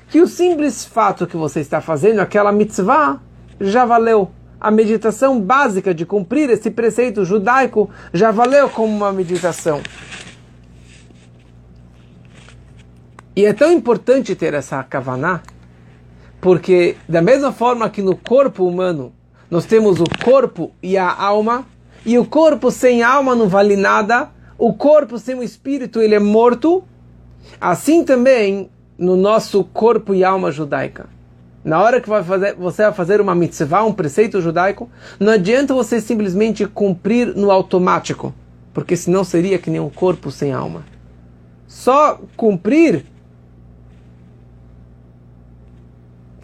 que 0.08 0.20
o 0.20 0.26
simples 0.26 0.84
fato 0.84 1.26
que 1.26 1.36
você 1.36 1.60
está 1.60 1.80
fazendo 1.80 2.20
aquela 2.20 2.52
mitzvah 2.52 3.20
já 3.60 3.84
valeu. 3.84 4.30
A 4.60 4.70
meditação 4.70 5.40
básica 5.40 5.92
de 5.92 6.06
cumprir 6.06 6.48
esse 6.48 6.70
preceito 6.70 7.24
judaico 7.24 7.90
já 8.12 8.30
valeu 8.30 8.68
como 8.68 8.94
uma 8.94 9.12
meditação. 9.12 9.80
E 13.34 13.46
é 13.46 13.52
tão 13.52 13.72
importante 13.72 14.36
ter 14.36 14.52
essa 14.52 14.82
kavaná, 14.84 15.40
porque 16.42 16.96
da 17.08 17.22
mesma 17.22 17.52
forma 17.52 17.88
que 17.88 18.02
no 18.02 18.14
corpo 18.14 18.66
humano 18.66 19.14
nós 19.50 19.64
temos 19.64 19.98
o 19.98 20.04
corpo 20.22 20.72
e 20.82 20.98
a 20.98 21.10
alma, 21.10 21.66
e 22.04 22.18
o 22.18 22.26
corpo 22.26 22.70
sem 22.70 23.02
alma 23.02 23.34
não 23.34 23.48
vale 23.48 23.76
nada, 23.76 24.28
o 24.58 24.74
corpo 24.74 25.18
sem 25.18 25.34
o 25.36 25.42
espírito 25.42 26.02
ele 26.02 26.14
é 26.14 26.18
morto, 26.18 26.84
Assim 27.60 28.04
também 28.04 28.70
no 28.98 29.16
nosso 29.16 29.64
corpo 29.64 30.14
e 30.14 30.24
alma 30.24 30.50
judaica. 30.50 31.06
Na 31.64 31.80
hora 31.80 32.00
que 32.00 32.08
vai 32.08 32.22
fazer, 32.24 32.54
você 32.54 32.82
vai 32.82 32.92
fazer 32.92 33.20
uma 33.20 33.34
mitzvah, 33.34 33.84
um 33.84 33.92
preceito 33.92 34.40
judaico, 34.40 34.90
não 35.18 35.32
adianta 35.32 35.72
você 35.72 36.00
simplesmente 36.00 36.66
cumprir 36.66 37.36
no 37.36 37.50
automático, 37.50 38.34
porque 38.74 38.96
senão 38.96 39.22
seria 39.22 39.58
que 39.58 39.70
nem 39.70 39.80
um 39.80 39.88
corpo 39.88 40.30
sem 40.30 40.52
alma. 40.52 40.84
Só 41.68 42.20
cumprir 42.36 43.04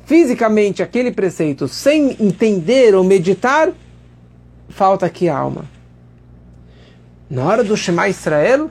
fisicamente 0.08 0.82
aquele 0.82 1.12
preceito 1.12 1.68
sem 1.68 2.16
entender 2.18 2.94
ou 2.94 3.04
meditar, 3.04 3.70
falta 4.70 5.04
aqui 5.04 5.28
a 5.28 5.36
alma. 5.36 5.66
Na 7.28 7.44
hora 7.44 7.62
do 7.62 7.76
Shema 7.76 8.08
Israel, 8.08 8.70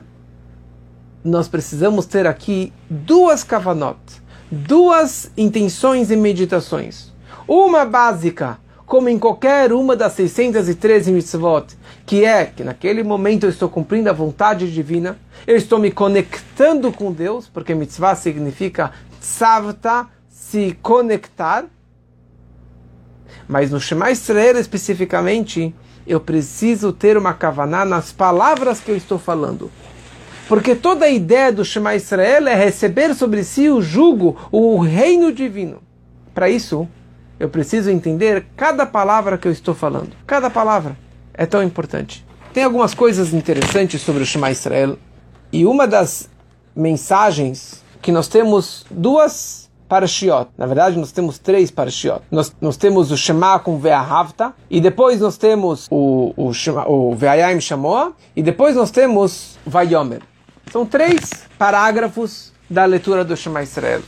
nós 1.24 1.46
precisamos 1.46 2.06
ter 2.06 2.26
aqui 2.26 2.72
duas 2.90 3.44
kavanot, 3.44 4.00
duas 4.50 5.30
intenções 5.36 6.10
e 6.10 6.16
meditações. 6.16 7.12
Uma 7.46 7.84
básica, 7.84 8.58
como 8.84 9.08
em 9.08 9.16
qualquer 9.16 9.72
uma 9.72 9.94
das 9.94 10.14
613 10.14 11.12
mitzvot, 11.12 11.66
que 12.04 12.24
é 12.24 12.46
que 12.46 12.64
naquele 12.64 13.04
momento 13.04 13.44
eu 13.44 13.50
estou 13.50 13.68
cumprindo 13.68 14.10
a 14.10 14.12
vontade 14.12 14.72
divina, 14.72 15.16
eu 15.46 15.54
estou 15.54 15.78
me 15.78 15.92
conectando 15.92 16.90
com 16.90 17.12
Deus, 17.12 17.46
porque 17.46 17.76
mitzvah 17.76 18.16
significa 18.16 18.90
tzavta, 19.20 20.17
se 20.50 20.76
conectar. 20.82 21.66
Mas 23.46 23.70
no 23.70 23.80
Shema 23.80 24.10
Israel 24.10 24.58
especificamente, 24.58 25.74
eu 26.06 26.20
preciso 26.20 26.92
ter 26.92 27.16
uma 27.16 27.34
kavaná 27.34 27.84
nas 27.84 28.12
palavras 28.12 28.80
que 28.80 28.90
eu 28.90 28.96
estou 28.96 29.18
falando. 29.18 29.70
Porque 30.48 30.74
toda 30.74 31.04
a 31.04 31.10
ideia 31.10 31.52
do 31.52 31.64
Shema 31.64 31.94
Israel 31.94 32.48
é 32.48 32.54
receber 32.54 33.14
sobre 33.14 33.44
si 33.44 33.68
o 33.68 33.82
jugo, 33.82 34.36
o 34.50 34.78
reino 34.78 35.30
divino. 35.30 35.82
Para 36.34 36.48
isso, 36.48 36.88
eu 37.38 37.50
preciso 37.50 37.90
entender 37.90 38.46
cada 38.56 38.86
palavra 38.86 39.36
que 39.36 39.46
eu 39.46 39.52
estou 39.52 39.74
falando. 39.74 40.12
Cada 40.26 40.48
palavra 40.48 40.96
é 41.34 41.44
tão 41.44 41.62
importante. 41.62 42.26
Tem 42.54 42.64
algumas 42.64 42.94
coisas 42.94 43.34
interessantes 43.34 44.00
sobre 44.00 44.22
o 44.22 44.26
Shema 44.26 44.50
Israel. 44.50 44.98
E 45.52 45.66
uma 45.66 45.86
das 45.86 46.30
mensagens 46.74 47.84
que 48.00 48.10
nós 48.10 48.28
temos 48.28 48.86
duas 48.90 49.67
parashiot. 49.88 50.50
Na 50.56 50.66
verdade, 50.66 50.98
nós 50.98 51.10
temos 51.10 51.38
três 51.38 51.70
parashiot. 51.70 52.20
Nós, 52.30 52.54
nós 52.60 52.76
temos 52.76 53.10
o 53.10 53.16
Shema 53.16 53.58
com 53.58 53.78
Ve'ahavta, 53.78 54.52
e 54.70 54.80
depois 54.80 55.20
nós 55.20 55.36
temos 55.36 55.88
o, 55.90 56.32
o, 56.36 56.50
o 56.86 57.14
Ve'ayim 57.14 57.60
Shamoa, 57.60 58.12
e 58.36 58.42
depois 58.42 58.76
nós 58.76 58.90
temos 58.90 59.58
Vayomer. 59.66 60.22
São 60.70 60.84
três 60.84 61.30
parágrafos 61.58 62.52
da 62.68 62.84
leitura 62.84 63.24
do 63.24 63.36
Shema 63.36 63.62
Israel. 63.62 64.02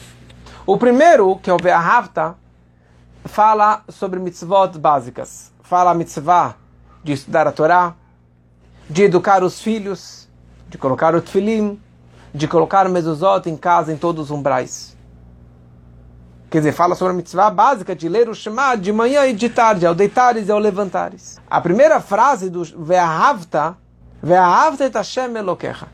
O 0.66 0.76
primeiro, 0.76 1.36
que 1.36 1.48
é 1.48 1.54
o 1.54 1.56
Ve'ahavta, 1.56 2.34
fala 3.24 3.82
sobre 3.88 4.20
mitzvot 4.20 4.78
básicas. 4.78 5.50
Fala 5.62 5.92
a 5.92 5.94
mitzvah 5.94 6.56
de 7.02 7.12
estudar 7.12 7.46
a 7.46 7.52
Torá, 7.52 7.94
de 8.88 9.04
educar 9.04 9.42
os 9.42 9.60
filhos, 9.60 10.28
de 10.68 10.76
colocar 10.76 11.14
o 11.14 11.22
tefilim, 11.22 11.80
de 12.34 12.46
colocar 12.46 12.86
o 12.86 12.90
mezuzot 12.90 13.48
em 13.48 13.56
casa, 13.56 13.92
em 13.92 13.96
todos 13.96 14.26
os 14.26 14.30
umbrais. 14.30 14.96
Quer 16.50 16.58
dizer, 16.58 16.72
fala 16.72 16.96
sobre 16.96 17.12
a 17.12 17.16
mitzvah 17.16 17.48
básica 17.48 17.94
de 17.94 18.08
ler 18.08 18.28
o 18.28 18.34
Shema 18.34 18.74
de 18.74 18.92
manhã 18.92 19.24
e 19.24 19.32
de 19.32 19.48
tarde, 19.48 19.86
ao 19.86 19.94
deitares 19.94 20.48
e 20.48 20.50
ao 20.50 20.58
levantares. 20.58 21.38
A 21.48 21.60
primeira 21.60 22.00
frase 22.00 22.50
do 22.50 22.64
Ve'ahavta, 22.64 23.76
Ve'ahavta 24.20 24.84
et 24.84 24.92
Hashem 24.92 25.36
Elokecha. 25.36 25.86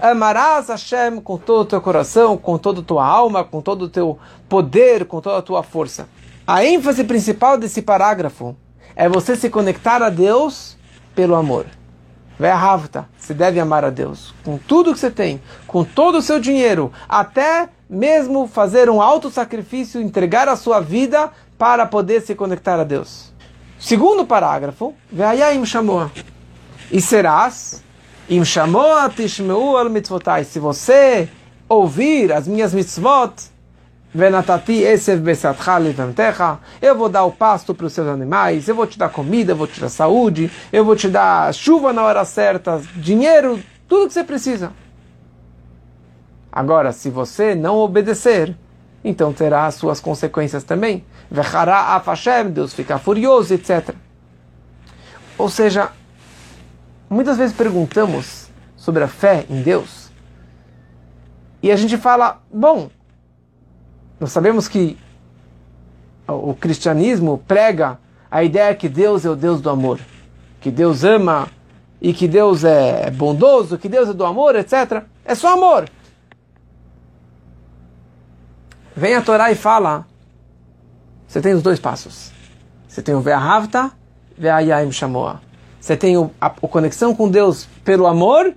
Amarás 0.00 0.68
Hashem 0.68 1.20
com 1.20 1.36
todo 1.36 1.62
o 1.62 1.64
teu 1.64 1.80
coração, 1.80 2.36
com 2.36 2.56
toda 2.56 2.80
a 2.80 2.84
tua 2.84 3.04
alma, 3.04 3.42
com 3.42 3.60
todo 3.60 3.86
o 3.86 3.88
teu 3.88 4.16
poder, 4.48 5.04
com 5.04 5.20
toda 5.20 5.38
a 5.38 5.42
tua 5.42 5.64
força. 5.64 6.08
A 6.46 6.64
ênfase 6.64 7.02
principal 7.02 7.58
desse 7.58 7.82
parágrafo 7.82 8.54
é 8.94 9.08
você 9.08 9.34
se 9.34 9.50
conectar 9.50 10.00
a 10.00 10.10
Deus 10.10 10.76
pelo 11.12 11.34
amor. 11.34 11.66
Ve'ahavta, 12.38 13.08
você 13.18 13.34
deve 13.34 13.58
amar 13.58 13.84
a 13.84 13.90
Deus 13.90 14.32
com 14.44 14.58
tudo 14.58 14.92
que 14.92 15.00
você 15.00 15.10
tem, 15.10 15.42
com 15.66 15.82
todo 15.82 16.18
o 16.18 16.22
seu 16.22 16.38
dinheiro, 16.38 16.92
até 17.08 17.68
mesmo 17.88 18.46
fazer 18.46 18.90
um 18.90 19.00
alto 19.00 19.30
sacrifício, 19.30 20.00
entregar 20.00 20.48
a 20.48 20.56
sua 20.56 20.80
vida 20.80 21.30
para 21.56 21.86
poder 21.86 22.20
se 22.22 22.34
conectar 22.34 22.78
a 22.78 22.84
Deus. 22.84 23.32
Segundo 23.78 24.26
parágrafo, 24.26 24.94
Ve'ayim 25.10 25.64
Shamoa. 25.64 26.10
E 26.90 27.00
serás 27.00 27.82
Im 28.28 28.44
Shamoa 28.44 29.08
Tishmeu 29.08 29.76
al 29.76 29.88
mitzvotai. 29.88 30.44
Se 30.44 30.58
você 30.58 31.28
ouvir 31.68 32.32
as 32.32 32.46
minhas 32.46 32.74
mitzvot, 32.74 33.32
Venatati 34.14 34.82
esev 34.82 35.20
besatcha 35.20 35.76
levantecha. 35.76 36.58
Eu 36.80 36.96
vou 36.96 37.08
dar 37.08 37.24
o 37.24 37.32
pasto 37.32 37.74
para 37.74 37.86
os 37.86 37.92
seus 37.92 38.08
animais, 38.08 38.66
eu 38.66 38.74
vou 38.74 38.86
te 38.86 38.98
dar 38.98 39.10
comida, 39.10 39.52
eu 39.52 39.56
vou 39.56 39.66
te 39.66 39.78
dar 39.78 39.90
saúde, 39.90 40.50
eu 40.72 40.84
vou 40.84 40.96
te 40.96 41.08
dar 41.08 41.52
chuva 41.52 41.92
na 41.92 42.02
hora 42.02 42.24
certa, 42.24 42.80
dinheiro, 42.96 43.62
tudo 43.86 44.08
que 44.08 44.14
você 44.14 44.24
precisa. 44.24 44.72
Agora, 46.50 46.92
se 46.92 47.10
você 47.10 47.54
não 47.54 47.76
obedecer, 47.76 48.56
então 49.04 49.32
terá 49.32 49.66
as 49.66 49.74
suas 49.74 50.00
consequências 50.00 50.64
também. 50.64 51.04
Vechará 51.30 51.94
afashem, 51.94 52.50
Deus 52.50 52.72
fica 52.72 52.98
furioso, 52.98 53.54
etc. 53.54 53.94
Ou 55.36 55.48
seja, 55.48 55.90
muitas 57.08 57.36
vezes 57.36 57.54
perguntamos 57.54 58.48
sobre 58.76 59.04
a 59.04 59.08
fé 59.08 59.44
em 59.48 59.62
Deus 59.62 60.08
e 61.62 61.72
a 61.72 61.76
gente 61.76 61.96
fala, 61.96 62.40
bom, 62.52 62.88
nós 64.20 64.30
sabemos 64.30 64.68
que 64.68 64.96
o 66.26 66.54
cristianismo 66.54 67.42
prega 67.48 67.98
a 68.30 68.44
ideia 68.44 68.74
que 68.74 68.88
Deus 68.88 69.24
é 69.24 69.30
o 69.30 69.34
Deus 69.34 69.60
do 69.60 69.68
amor, 69.68 69.98
que 70.60 70.70
Deus 70.70 71.02
ama 71.02 71.48
e 72.00 72.12
que 72.12 72.28
Deus 72.28 72.62
é 72.62 73.10
bondoso, 73.10 73.76
que 73.76 73.88
Deus 73.88 74.08
é 74.08 74.12
do 74.12 74.24
amor, 74.24 74.54
etc. 74.54 75.02
É 75.24 75.34
só 75.34 75.54
amor. 75.54 75.88
Vem 78.98 79.14
a 79.14 79.22
Torá 79.22 79.52
e 79.52 79.54
fala: 79.54 80.04
você 81.28 81.40
tem 81.40 81.54
os 81.54 81.62
dois 81.62 81.78
passos. 81.78 82.32
Você 82.88 83.00
tem 83.00 83.14
o 83.14 83.20
Ve'ahavta, 83.20 83.92
Ve'ayayim 84.36 84.90
Shamoa. 84.90 85.40
Você 85.80 85.96
tem 85.96 86.16
o, 86.16 86.32
a, 86.40 86.46
a 86.46 86.50
conexão 86.50 87.14
com 87.14 87.30
Deus 87.30 87.68
pelo 87.84 88.08
amor 88.08 88.52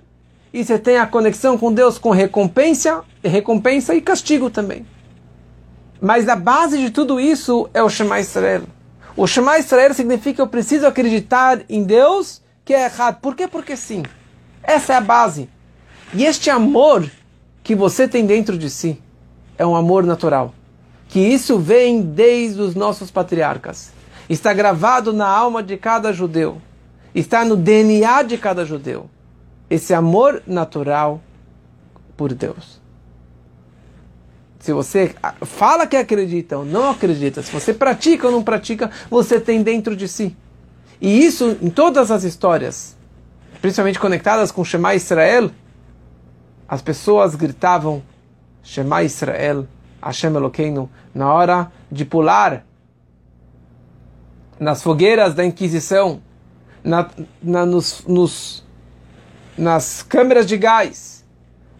e 0.52 0.64
você 0.64 0.80
tem 0.80 0.98
a 0.98 1.06
conexão 1.06 1.56
com 1.56 1.72
Deus 1.72 1.96
com 1.96 2.10
recompensa, 2.10 3.04
recompensa 3.22 3.94
e 3.94 4.00
castigo 4.00 4.50
também. 4.50 4.84
Mas 6.00 6.28
a 6.28 6.34
base 6.34 6.76
de 6.76 6.90
tudo 6.90 7.20
isso 7.20 7.70
é 7.72 7.80
o 7.80 7.88
Shema 7.88 8.18
Israel. 8.18 8.62
O 9.16 9.28
Shema 9.28 9.60
Israel 9.60 9.94
significa 9.94 10.34
que 10.34 10.42
eu 10.42 10.48
preciso 10.48 10.88
acreditar 10.88 11.60
em 11.68 11.84
Deus 11.84 12.42
que 12.64 12.74
é 12.74 12.86
errado. 12.86 13.20
Por 13.20 13.36
quê? 13.36 13.46
Porque 13.46 13.76
sim. 13.76 14.02
Essa 14.60 14.94
é 14.94 14.96
a 14.96 15.00
base. 15.00 15.48
E 16.12 16.24
este 16.24 16.50
amor 16.50 17.08
que 17.62 17.76
você 17.76 18.08
tem 18.08 18.26
dentro 18.26 18.58
de 18.58 18.68
si 18.68 19.00
é 19.56 19.66
um 19.66 19.76
amor 19.76 20.04
natural. 20.04 20.54
Que 21.08 21.20
isso 21.20 21.58
vem 21.58 22.02
desde 22.02 22.60
os 22.60 22.74
nossos 22.74 23.10
patriarcas. 23.10 23.92
Está 24.28 24.52
gravado 24.52 25.12
na 25.12 25.26
alma 25.26 25.62
de 25.62 25.76
cada 25.76 26.12
judeu. 26.12 26.60
Está 27.14 27.44
no 27.44 27.56
DNA 27.56 28.22
de 28.22 28.38
cada 28.38 28.64
judeu. 28.64 29.10
Esse 29.68 29.92
amor 29.92 30.42
natural 30.46 31.20
por 32.16 32.32
Deus 32.32 32.82
se 34.62 34.72
você 34.72 35.12
fala 35.44 35.88
que 35.88 35.96
acredita 35.96 36.56
ou 36.56 36.64
não 36.64 36.90
acredita, 36.90 37.42
se 37.42 37.50
você 37.50 37.74
pratica 37.74 38.28
ou 38.28 38.32
não 38.32 38.44
pratica, 38.44 38.92
você 39.10 39.40
tem 39.40 39.60
dentro 39.60 39.96
de 39.96 40.06
si. 40.06 40.36
E 41.00 41.26
isso 41.26 41.56
em 41.60 41.68
todas 41.68 42.12
as 42.12 42.22
histórias, 42.22 42.96
principalmente 43.60 43.98
conectadas 43.98 44.52
com 44.52 44.64
Shema 44.64 44.94
Israel, 44.94 45.50
as 46.68 46.80
pessoas 46.80 47.34
gritavam 47.34 48.04
Shema 48.62 49.02
Israel, 49.02 49.66
Hashem 50.02 50.34
Elokeinu, 50.34 50.88
na 51.14 51.32
hora 51.32 51.72
de 51.90 52.04
pular 52.04 52.64
nas 54.58 54.82
fogueiras 54.82 55.34
da 55.34 55.44
Inquisição, 55.44 56.22
na, 56.84 57.10
na, 57.42 57.66
nos, 57.66 58.04
nos, 58.06 58.64
nas 59.58 60.02
câmeras 60.02 60.46
de 60.46 60.56
gás, 60.56 61.24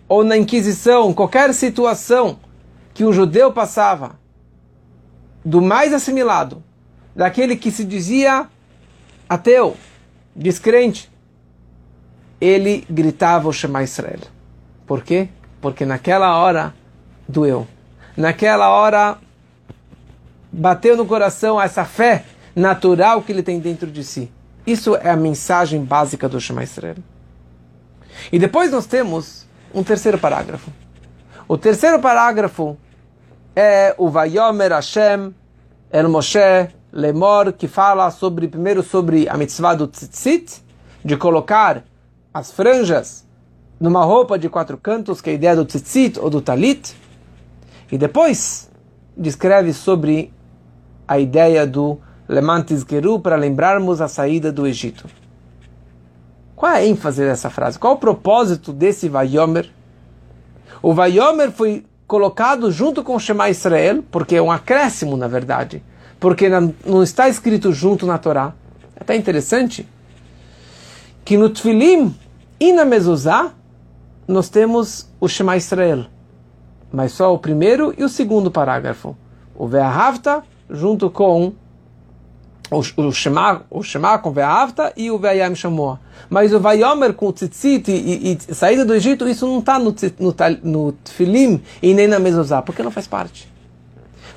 ou 0.08 0.24
na 0.24 0.36
Inquisição, 0.36 1.14
qualquer 1.14 1.54
situação 1.54 2.38
que 2.92 3.04
o 3.04 3.12
judeu 3.12 3.52
passava 3.52 4.18
do 5.44 5.62
mais 5.62 5.92
assimilado, 5.92 6.62
daquele 7.14 7.56
que 7.56 7.70
se 7.70 7.84
dizia 7.84 8.48
ateu, 9.28 9.76
descrente, 10.34 11.10
ele 12.40 12.84
gritava 12.90 13.48
o 13.48 13.52
Shema 13.52 13.82
Israel. 13.82 14.20
Por 14.86 15.02
quê? 15.02 15.28
Porque 15.62 15.86
naquela 15.86 16.36
hora 16.36 16.74
doeu. 17.26 17.66
Naquela 18.14 18.68
hora 18.68 19.16
bateu 20.52 20.94
no 20.96 21.06
coração 21.06 21.58
essa 21.58 21.84
fé 21.86 22.24
natural 22.54 23.22
que 23.22 23.32
ele 23.32 23.42
tem 23.42 23.58
dentro 23.58 23.90
de 23.90 24.04
si. 24.04 24.30
Isso 24.66 24.94
é 24.96 25.08
a 25.08 25.16
mensagem 25.16 25.82
básica 25.82 26.28
do 26.28 26.38
Shema 26.38 26.62
Israel. 26.62 26.96
E 28.30 28.38
depois 28.38 28.70
nós 28.70 28.86
temos 28.86 29.46
um 29.72 29.82
terceiro 29.82 30.18
parágrafo. 30.18 30.70
O 31.48 31.56
terceiro 31.56 31.98
parágrafo 31.98 32.76
é 33.56 33.94
o 33.96 34.10
Vayomer 34.10 34.72
Hashem 34.72 35.34
El 35.90 36.08
Moshe 36.08 36.68
Lemor, 36.92 37.52
que 37.52 37.68
fala 37.68 38.10
sobre 38.10 38.48
primeiro 38.48 38.82
sobre 38.82 39.28
a 39.28 39.36
mitzvah 39.36 39.74
do 39.74 39.86
tzitzit, 39.86 40.62
de 41.04 41.16
colocar 41.16 41.82
as 42.34 42.50
franjas 42.50 43.24
numa 43.82 44.04
roupa 44.04 44.38
de 44.38 44.48
quatro 44.48 44.78
cantos, 44.78 45.20
que 45.20 45.28
é 45.28 45.32
a 45.32 45.34
ideia 45.34 45.56
do 45.56 45.64
tzitzit 45.64 46.16
ou 46.20 46.30
do 46.30 46.40
talit, 46.40 46.94
e 47.90 47.98
depois 47.98 48.70
descreve 49.16 49.72
sobre 49.72 50.32
a 51.06 51.18
ideia 51.18 51.66
do 51.66 51.98
Lemantis 52.28 52.86
Geru 52.88 53.18
para 53.18 53.34
lembrarmos 53.34 54.00
a 54.00 54.06
saída 54.06 54.52
do 54.52 54.68
Egito. 54.68 55.06
Qual 56.54 56.70
é 56.70 56.76
a 56.76 56.86
ênfase 56.86 57.24
dessa 57.24 57.50
frase? 57.50 57.76
Qual 57.76 57.94
o 57.94 57.96
propósito 57.98 58.72
desse 58.72 59.08
Vayomer? 59.08 59.68
O 60.80 60.94
Vayomer 60.94 61.50
foi 61.50 61.84
colocado 62.06 62.70
junto 62.70 63.02
com 63.02 63.16
o 63.16 63.20
Shema 63.20 63.50
Israel, 63.50 64.04
porque 64.12 64.36
é 64.36 64.42
um 64.42 64.52
acréscimo, 64.52 65.16
na 65.16 65.26
verdade, 65.26 65.82
porque 66.20 66.48
não 66.48 67.02
está 67.02 67.28
escrito 67.28 67.72
junto 67.72 68.06
na 68.06 68.16
Torá. 68.16 68.54
É 68.94 69.02
até 69.02 69.16
interessante 69.16 69.88
que 71.24 71.36
no 71.36 71.50
Tfilim 71.50 72.14
e 72.60 72.72
na 72.72 72.84
Mezuzá 72.84 73.52
nós 74.26 74.48
temos 74.48 75.10
o 75.20 75.28
Shema 75.28 75.56
Israel, 75.56 76.06
mas 76.92 77.12
só 77.12 77.34
o 77.34 77.38
primeiro 77.38 77.94
e 77.96 78.04
o 78.04 78.08
segundo 78.08 78.50
parágrafo. 78.50 79.16
O 79.54 79.66
Ve'ahavta 79.66 80.42
junto 80.70 81.10
com 81.10 81.52
o, 82.70 82.80
o, 82.96 83.12
Shema, 83.12 83.62
o 83.70 83.82
Shema 83.82 84.18
com 84.18 84.32
Ve'ahavta 84.32 84.92
e 84.96 85.10
o 85.10 85.18
Ve'ayam 85.18 85.54
Shamoa. 85.54 86.00
Mas 86.30 86.52
o 86.52 86.60
Vayomer 86.60 87.12
com 87.12 87.28
o 87.28 87.32
Tzitzit 87.32 87.90
e, 87.90 88.32
e, 88.32 88.54
saída 88.54 88.84
do 88.84 88.94
Egito, 88.94 89.28
isso 89.28 89.46
não 89.46 89.58
está 89.58 89.78
no, 89.78 89.94
no, 90.18 90.34
no 90.62 90.92
Tfilim 90.92 91.62
e 91.82 91.92
nem 91.92 92.08
na 92.08 92.18
Mezuzá, 92.18 92.62
porque 92.62 92.82
não 92.82 92.90
faz 92.90 93.06
parte. 93.06 93.52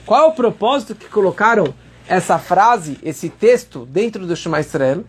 Qual 0.06 0.26
é 0.26 0.28
o 0.28 0.34
propósito 0.34 0.94
que 0.94 1.08
colocaram 1.08 1.74
essa 2.08 2.38
frase, 2.38 3.00
esse 3.02 3.30
texto 3.30 3.86
dentro 3.86 4.28
do 4.28 4.36
Shema 4.36 4.60
Israel? 4.60 5.04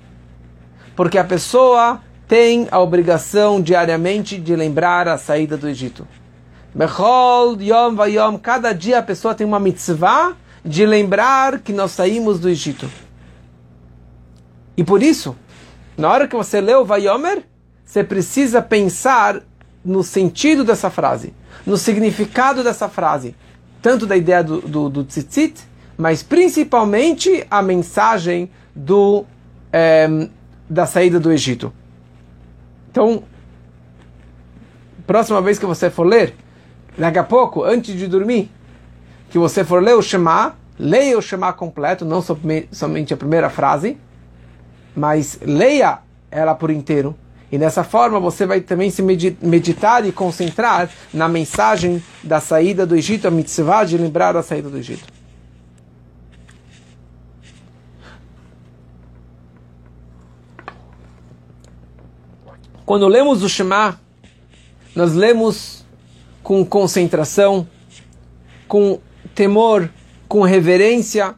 Porque 0.95 1.19
a 1.19 1.25
pessoa 1.25 2.01
tem 2.29 2.67
a 2.71 2.81
obrigação 2.81 3.61
diariamente 3.61 4.39
de 4.39 4.57
lembrar 4.57 5.09
a 5.09 5.17
saída 5.17 5.57
do 5.57 5.69
Egito. 5.69 6.07
Bechol, 6.75 7.61
Yom, 7.61 7.95
Vayom, 7.95 8.39
cada 8.39 8.73
dia 8.73 8.99
a 8.99 9.03
pessoa 9.03 9.35
tem 9.35 9.47
uma 9.47 9.61
mitzvah 9.61 10.37
de 10.65 10.85
lembrar 10.85 11.61
que 11.61 11.73
nós 11.73 11.93
saímos 11.93 12.41
do 12.41 12.49
Egito. 12.49 12.91
E 14.77 14.85
por 14.85 15.03
isso, 15.03 15.37
na 15.97 16.11
hora 16.11 16.29
que 16.29 16.37
você 16.37 16.61
lê 16.61 16.75
o 16.75 16.85
Vayomer, 16.85 17.45
você 17.85 18.03
precisa 18.05 18.61
pensar 18.61 19.41
no 19.85 20.03
sentido 20.03 20.65
dessa 20.65 20.91
frase, 20.91 21.33
no 21.65 21.77
significado 21.77 22.63
dessa 22.63 22.89
frase, 22.89 23.35
tanto 23.81 24.05
da 24.05 24.17
ideia 24.17 24.43
do, 24.43 24.61
do, 24.61 24.91
do 24.91 25.05
tzitzit, 25.05 25.63
mas 25.97 26.23
principalmente 26.23 27.47
a 27.49 27.63
mensagem 27.63 28.51
do, 28.75 29.25
é, 29.73 30.29
da 30.69 30.85
saída 30.85 31.19
do 31.21 31.33
Egito. 31.33 31.73
Então, 32.97 33.23
próxima 35.07 35.43
vez 35.43 35.59
que 35.59 35.67
você 35.67 35.91
for 35.91 36.05
ler, 36.05 36.35
daqui 36.97 37.19
a 37.19 37.23
pouco, 37.23 37.63
antes 37.63 37.95
de 37.95 38.07
dormir, 38.07 38.51
que 39.29 39.39
você 39.39 39.63
for 39.63 39.83
ler 39.83 39.95
o 39.95 40.01
Shema, 40.01 40.57
leia 40.79 41.19
o 41.19 41.21
Shema 41.21 41.53
completo, 41.53 42.07
não 42.07 42.23
somente 42.23 43.13
a 43.13 43.17
primeira 43.19 43.51
frase, 43.51 43.99
mas 44.97 45.39
leia 45.43 45.99
ela 46.31 46.55
por 46.55 46.71
inteiro. 46.71 47.15
E 47.53 47.59
dessa 47.59 47.85
forma 47.85 48.19
você 48.19 48.47
vai 48.47 48.63
também 48.63 48.89
se 48.89 49.03
meditar 49.03 50.07
e 50.07 50.11
concentrar 50.11 50.89
na 51.13 51.29
mensagem 51.29 52.03
da 52.25 52.41
saída 52.41 52.87
do 52.87 52.97
Egito, 52.97 53.29
a 53.29 53.31
mitzvah 53.31 53.85
de 53.85 53.99
lembrar 53.99 54.35
a 54.39 54.43
saída 54.43 54.71
do 54.71 54.79
Egito. 54.79 55.16
Quando 62.87 63.09
lemos 63.09 63.43
o 63.43 63.49
Shema, 63.49 64.01
nós 64.95 65.13
lemos 65.13 65.85
com 66.41 66.65
concentração, 66.65 67.67
com 68.69 69.01
temor, 69.35 69.91
com 70.29 70.43
reverência, 70.43 71.35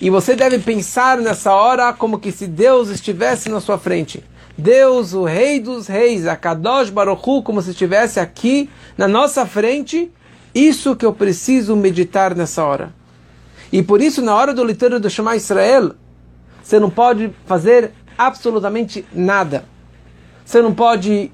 e 0.00 0.08
você 0.08 0.36
deve 0.36 0.60
pensar 0.60 1.18
nessa 1.18 1.52
hora 1.52 1.92
como 1.92 2.20
que 2.20 2.30
se 2.30 2.46
Deus 2.46 2.88
estivesse 2.88 3.48
na 3.48 3.60
sua 3.60 3.78
frente. 3.78 4.22
Deus, 4.56 5.12
o 5.12 5.24
Rei 5.24 5.58
dos 5.58 5.88
Reis, 5.88 6.24
a 6.24 6.36
Kadosh 6.36 6.88
Baruch 6.88 7.20
Hu, 7.28 7.42
como 7.42 7.60
se 7.60 7.70
estivesse 7.70 8.20
aqui 8.20 8.70
na 8.96 9.08
nossa 9.08 9.44
frente, 9.44 10.08
isso 10.54 10.94
que 10.94 11.04
eu 11.04 11.12
preciso 11.12 11.74
meditar 11.74 12.32
nessa 12.32 12.64
hora. 12.64 12.94
E 13.72 13.82
por 13.82 14.00
isso, 14.00 14.22
na 14.22 14.36
hora 14.36 14.54
do 14.54 14.62
leitura 14.62 15.00
do 15.00 15.10
Shema 15.10 15.34
Israel, 15.34 15.96
você 16.62 16.78
não 16.78 16.90
pode 16.90 17.32
fazer 17.44 17.90
absolutamente 18.16 19.04
nada. 19.12 19.64
Você 20.50 20.60
não 20.60 20.74
pode 20.74 21.30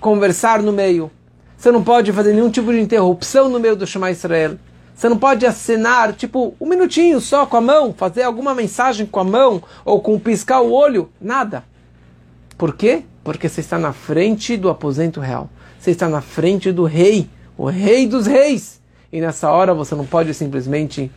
conversar 0.00 0.62
no 0.62 0.72
meio. 0.72 1.10
Você 1.58 1.70
não 1.70 1.84
pode 1.84 2.10
fazer 2.10 2.32
nenhum 2.32 2.50
tipo 2.50 2.72
de 2.72 2.80
interrupção 2.80 3.50
no 3.50 3.60
meio 3.60 3.76
do 3.76 3.86
Shema 3.86 4.10
Israel. 4.10 4.56
Você 4.94 5.10
não 5.10 5.18
pode 5.18 5.44
acenar, 5.44 6.14
tipo, 6.14 6.54
um 6.58 6.66
minutinho 6.66 7.20
só 7.20 7.44
com 7.44 7.58
a 7.58 7.60
mão, 7.60 7.92
fazer 7.92 8.22
alguma 8.22 8.54
mensagem 8.54 9.04
com 9.04 9.20
a 9.20 9.24
mão, 9.24 9.62
ou 9.84 10.00
com 10.00 10.18
piscar 10.18 10.62
o 10.62 10.72
olho, 10.72 11.10
nada. 11.20 11.64
Por 12.56 12.74
quê? 12.74 13.02
Porque 13.22 13.46
você 13.46 13.60
está 13.60 13.78
na 13.78 13.92
frente 13.92 14.56
do 14.56 14.70
aposento 14.70 15.20
real. 15.20 15.50
Você 15.78 15.90
está 15.90 16.08
na 16.08 16.22
frente 16.22 16.72
do 16.72 16.84
rei, 16.84 17.28
o 17.58 17.66
rei 17.66 18.06
dos 18.06 18.26
reis. 18.26 18.80
E 19.12 19.20
nessa 19.20 19.50
hora 19.50 19.74
você 19.74 19.94
não 19.94 20.06
pode 20.06 20.32
simplesmente 20.32 21.12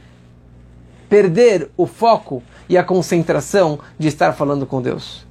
perder 1.07 1.69
o 1.77 1.85
foco 1.85 2.43
e 2.67 2.77
a 2.77 2.83
concentração 2.83 3.79
de 3.97 4.09
estar 4.09 4.33
falando 4.33 4.65
com 4.65 4.81
Deus. 4.81 5.28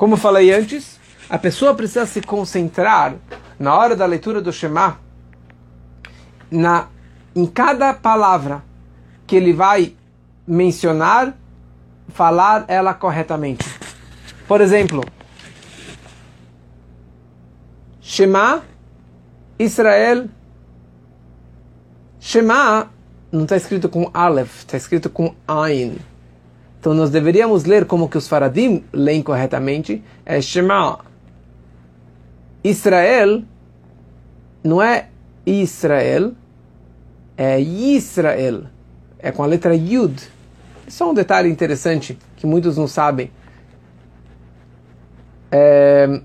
Como 0.00 0.16
falei 0.16 0.50
antes, 0.50 0.98
a 1.28 1.36
pessoa 1.36 1.74
precisa 1.74 2.06
se 2.06 2.22
concentrar 2.22 3.16
na 3.58 3.76
hora 3.76 3.94
da 3.94 4.06
leitura 4.06 4.40
do 4.40 4.50
Shema, 4.50 4.98
na, 6.50 6.88
em 7.36 7.44
cada 7.44 7.92
palavra 7.92 8.64
que 9.26 9.36
ele 9.36 9.52
vai 9.52 9.94
mencionar, 10.46 11.36
falar 12.08 12.64
ela 12.66 12.94
corretamente. 12.94 13.62
Por 14.48 14.62
exemplo, 14.62 15.04
Shema, 18.00 18.62
Israel. 19.58 20.30
Shema 22.18 22.90
não 23.30 23.42
está 23.42 23.58
escrito 23.58 23.86
com 23.86 24.10
Aleph, 24.14 24.60
está 24.60 24.78
escrito 24.78 25.10
com 25.10 25.34
Ain. 25.46 25.98
Então 26.80 26.94
nós 26.94 27.10
deveríamos 27.10 27.66
ler 27.66 27.84
como 27.84 28.08
que 28.08 28.16
os 28.16 28.26
faradim 28.26 28.82
leem 28.90 29.22
corretamente. 29.22 30.02
É 30.24 30.40
Shema. 30.40 31.00
Israel 32.64 33.42
não 34.64 34.80
é 34.80 35.08
Israel, 35.44 36.32
é 37.36 37.60
Israel. 37.60 38.64
É 39.18 39.30
com 39.30 39.42
a 39.42 39.46
letra 39.46 39.74
Yud. 39.74 40.22
Só 40.88 41.10
um 41.10 41.14
detalhe 41.14 41.50
interessante 41.50 42.18
que 42.36 42.46
muitos 42.46 42.78
não 42.78 42.88
sabem. 42.88 43.30
É, 45.52 46.20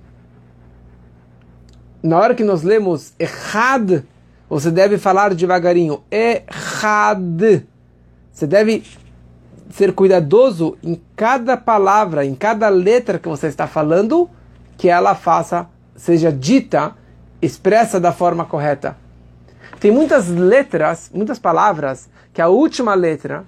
na 2.02 2.18
hora 2.18 2.34
que 2.34 2.46
nós 2.46 2.64
lemos 2.64 3.14
Echad, 3.20 4.04
você 4.50 4.72
deve 4.72 4.98
falar 4.98 5.34
devagarinho. 5.34 6.02
Echad. 6.10 7.66
Você 8.32 8.48
deve 8.48 8.84
ser 9.70 9.94
cuidadoso 9.94 10.78
em 10.84 11.02
cada 11.16 11.58
palavra, 11.58 12.26
em 12.26 12.36
cada 12.36 12.70
letra 12.70 13.20
que 13.20 13.28
você 13.28 13.48
está 13.48 13.68
falando, 13.68 14.30
que 14.78 14.90
ela 14.90 15.16
faça, 15.16 15.68
seja 15.96 16.32
dita, 16.32 16.94
expressa 17.42 18.00
da 18.00 18.12
forma 18.12 18.46
correta. 18.46 18.98
Tem 19.80 19.92
muitas 19.92 20.28
letras, 20.30 21.12
muitas 21.14 21.40
palavras, 21.40 22.10
que 22.34 22.42
a 22.42 22.48
última 22.48 22.94
letra 22.94 23.44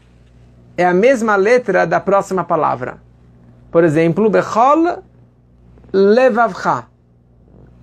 é 0.75 0.85
a 0.85 0.93
mesma 0.93 1.35
letra 1.35 1.85
da 1.85 1.99
próxima 1.99 2.43
palavra. 2.43 2.97
Por 3.71 3.83
exemplo, 3.83 4.29
Bechol 4.29 5.03
Levavcha. 5.91 6.85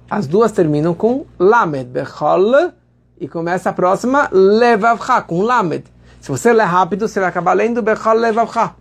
As 0.08 0.26
duas 0.26 0.52
terminam 0.52 0.94
com 0.94 1.26
Lamed. 1.38 1.90
Bechol 1.90 2.72
e 3.18 3.26
começa 3.26 3.70
a 3.70 3.72
próxima 3.72 4.28
Levavcha, 4.30 5.22
com 5.22 5.42
Lamed. 5.42 5.84
Se 6.24 6.30
você 6.30 6.54
ler 6.54 6.64
rápido, 6.64 7.06
você 7.06 7.20
vai 7.20 7.28
acabar 7.28 7.52
lendo 7.52 7.82
Bechol 7.82 8.14
Levavcha. 8.14 8.74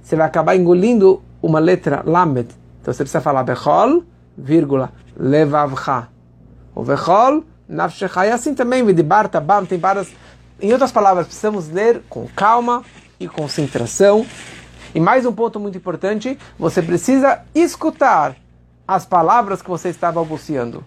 Você 0.00 0.14
vai 0.14 0.24
acabar 0.24 0.54
engolindo 0.54 1.20
uma 1.42 1.58
letra 1.58 2.00
Lamed. 2.06 2.48
Então 2.80 2.94
você 2.94 3.02
precisa 3.02 3.20
falar 3.20 3.42
Bechol, 3.42 4.04
vírgula, 4.38 4.92
Levavcha. 5.16 6.06
O 6.72 6.84
Bechol, 6.84 7.42
Nafshecha. 7.68 8.24
E 8.24 8.30
assim 8.30 8.54
também, 8.54 8.84
Vidibar, 8.84 9.28
Tabam, 9.28 9.66
tem 9.66 9.80
várias... 9.80 10.12
Em 10.62 10.70
outras 10.70 10.92
palavras, 10.92 11.26
precisamos 11.26 11.68
ler 11.68 12.02
com 12.08 12.28
calma 12.36 12.84
e 13.18 13.26
concentração. 13.26 14.24
E 14.94 15.00
mais 15.00 15.26
um 15.26 15.32
ponto 15.32 15.58
muito 15.58 15.76
importante, 15.76 16.38
você 16.56 16.80
precisa 16.80 17.40
escutar 17.52 18.36
as 18.86 19.04
palavras 19.04 19.60
que 19.60 19.68
você 19.68 19.88
está 19.88 20.12
balbuciando. 20.12 20.84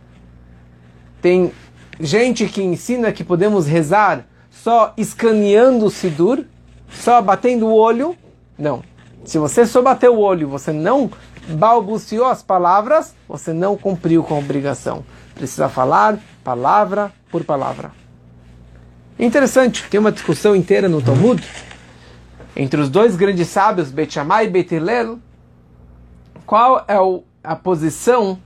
Tem 1.21 1.51
gente 1.99 2.47
que 2.47 2.63
ensina 2.63 3.11
que 3.11 3.21
podemos 3.21 3.67
rezar 3.67 4.25
só 4.63 4.93
escaneando 4.95 5.85
o 5.85 5.91
Sidur, 5.91 6.45
só 6.89 7.21
batendo 7.21 7.67
o 7.67 7.75
olho. 7.75 8.15
Não. 8.57 8.81
Se 9.25 9.37
você 9.37 9.65
só 9.65 9.81
bateu 9.81 10.15
o 10.15 10.21
olho, 10.21 10.47
você 10.47 10.71
não 10.71 11.11
balbuciou 11.49 12.27
as 12.27 12.41
palavras, 12.41 13.13
você 13.27 13.51
não 13.51 13.75
cumpriu 13.75 14.23
com 14.23 14.35
a 14.35 14.39
obrigação. 14.39 15.03
Precisa 15.35 15.67
falar 15.67 16.17
palavra 16.45 17.11
por 17.29 17.43
palavra. 17.43 17.91
Interessante, 19.19 19.83
tem 19.89 19.99
uma 19.99 20.13
discussão 20.13 20.55
inteira 20.55 20.87
no 20.87 21.01
Talmud 21.01 21.45
entre 22.55 22.79
os 22.79 22.89
dois 22.89 23.17
grandes 23.17 23.49
sábios, 23.49 23.91
Bet 23.91 24.17
e 24.17 24.47
Bet 24.47 24.73
Hillel, 24.73 25.19
qual 26.45 26.85
é 26.87 26.95
a 27.43 27.55
posição 27.55 28.39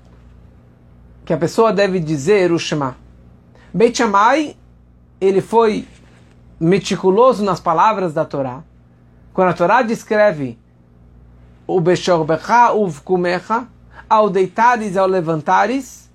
que 1.23 1.33
a 1.33 1.37
pessoa 1.37 1.71
deve 1.71 1.99
dizer 1.99 2.51
o 2.51 2.57
Shema. 2.57 2.97
Shammai, 3.93 4.55
ele 5.21 5.41
foi 5.41 5.85
meticuloso 6.59 7.43
nas 7.43 7.59
palavras 7.59 8.13
da 8.13 8.25
Torá. 8.25 8.63
Quando 9.33 9.49
a 9.49 9.53
Torá 9.53 9.81
descreve 9.81 10.57
o 11.65 11.79
Beshor 11.79 12.23
Becha 12.23 12.71
Uvkumecha, 12.71 13.67
ao 14.09 14.29
deitares 14.29 14.95
e 14.95 14.99
ao 14.99 15.07
levantares, 15.07 16.09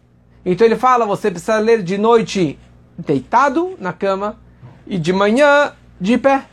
então 0.44 0.66
ele 0.66 0.76
fala, 0.76 1.06
você 1.06 1.30
precisa 1.30 1.58
ler 1.58 1.82
de 1.82 1.98
noite 1.98 2.58
deitado 2.98 3.76
na 3.78 3.92
cama 3.92 4.36
e 4.86 4.98
de 4.98 5.12
manhã 5.12 5.72
de 6.00 6.18
pé. 6.18 6.46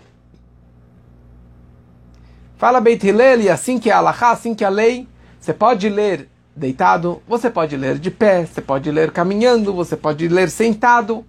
Fala 2.57 2.81
Beit 2.81 3.07
Hillel, 3.07 3.41
e 3.41 3.49
assim 3.49 3.79
que 3.79 3.89
é 3.89 3.93
a 3.93 3.97
Allahá, 3.99 4.31
assim 4.31 4.53
que 4.53 4.63
é 4.63 4.67
a 4.67 4.69
lei, 4.69 5.07
você 5.39 5.53
pode 5.53 5.87
ler 5.87 6.27
deitado, 6.53 7.21
você 7.25 7.49
pode 7.49 7.77
ler 7.77 7.97
de 7.97 8.11
pé, 8.11 8.45
você 8.45 8.61
pode 8.61 8.91
ler 8.91 9.11
caminhando, 9.11 9.73
você 9.73 9.95
pode 9.95 10.27
ler 10.27 10.49
sentado. 10.49 11.25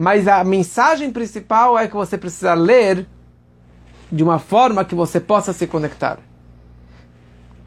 Mas 0.00 0.26
a 0.26 0.42
mensagem 0.42 1.12
principal 1.12 1.78
é 1.78 1.86
que 1.86 1.94
você 1.94 2.16
precisa 2.16 2.54
ler 2.54 3.06
de 4.10 4.24
uma 4.24 4.38
forma 4.38 4.82
que 4.82 4.94
você 4.94 5.20
possa 5.20 5.52
se 5.52 5.66
conectar. 5.66 6.18